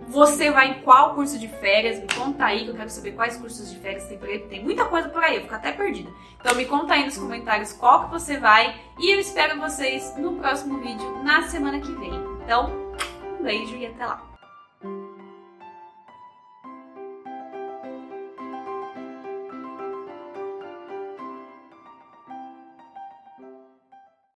você 0.08 0.50
vai 0.50 0.70
em 0.70 0.82
qual 0.82 1.14
curso 1.14 1.38
de 1.38 1.48
férias? 1.48 1.98
Me 1.98 2.06
conta 2.14 2.44
aí, 2.44 2.64
que 2.64 2.70
eu 2.70 2.74
quero 2.74 2.90
saber 2.90 3.12
quais 3.12 3.36
cursos 3.36 3.70
de 3.70 3.78
férias 3.78 4.06
tem 4.06 4.18
por 4.18 4.28
aí. 4.28 4.38
Tem 4.40 4.62
muita 4.62 4.84
coisa 4.84 5.08
por 5.08 5.22
aí, 5.22 5.36
eu 5.36 5.42
fico 5.42 5.54
até 5.54 5.72
perdida. 5.72 6.10
Então 6.40 6.54
me 6.54 6.64
conta 6.64 6.94
aí 6.94 7.04
nos 7.04 7.16
comentários 7.16 7.72
qual 7.72 8.04
que 8.04 8.10
você 8.10 8.38
vai 8.38 8.74
e 8.98 9.10
eu 9.10 9.20
espero 9.20 9.58
vocês 9.60 10.14
no 10.16 10.34
próximo 10.36 10.78
vídeo 10.78 11.22
na 11.22 11.42
semana 11.48 11.80
que 11.80 11.92
vem. 11.92 12.12
Então, 12.42 12.70
um 13.38 13.42
beijo 13.42 13.76
e 13.76 13.86
até 13.86 14.04
lá! 14.04 14.33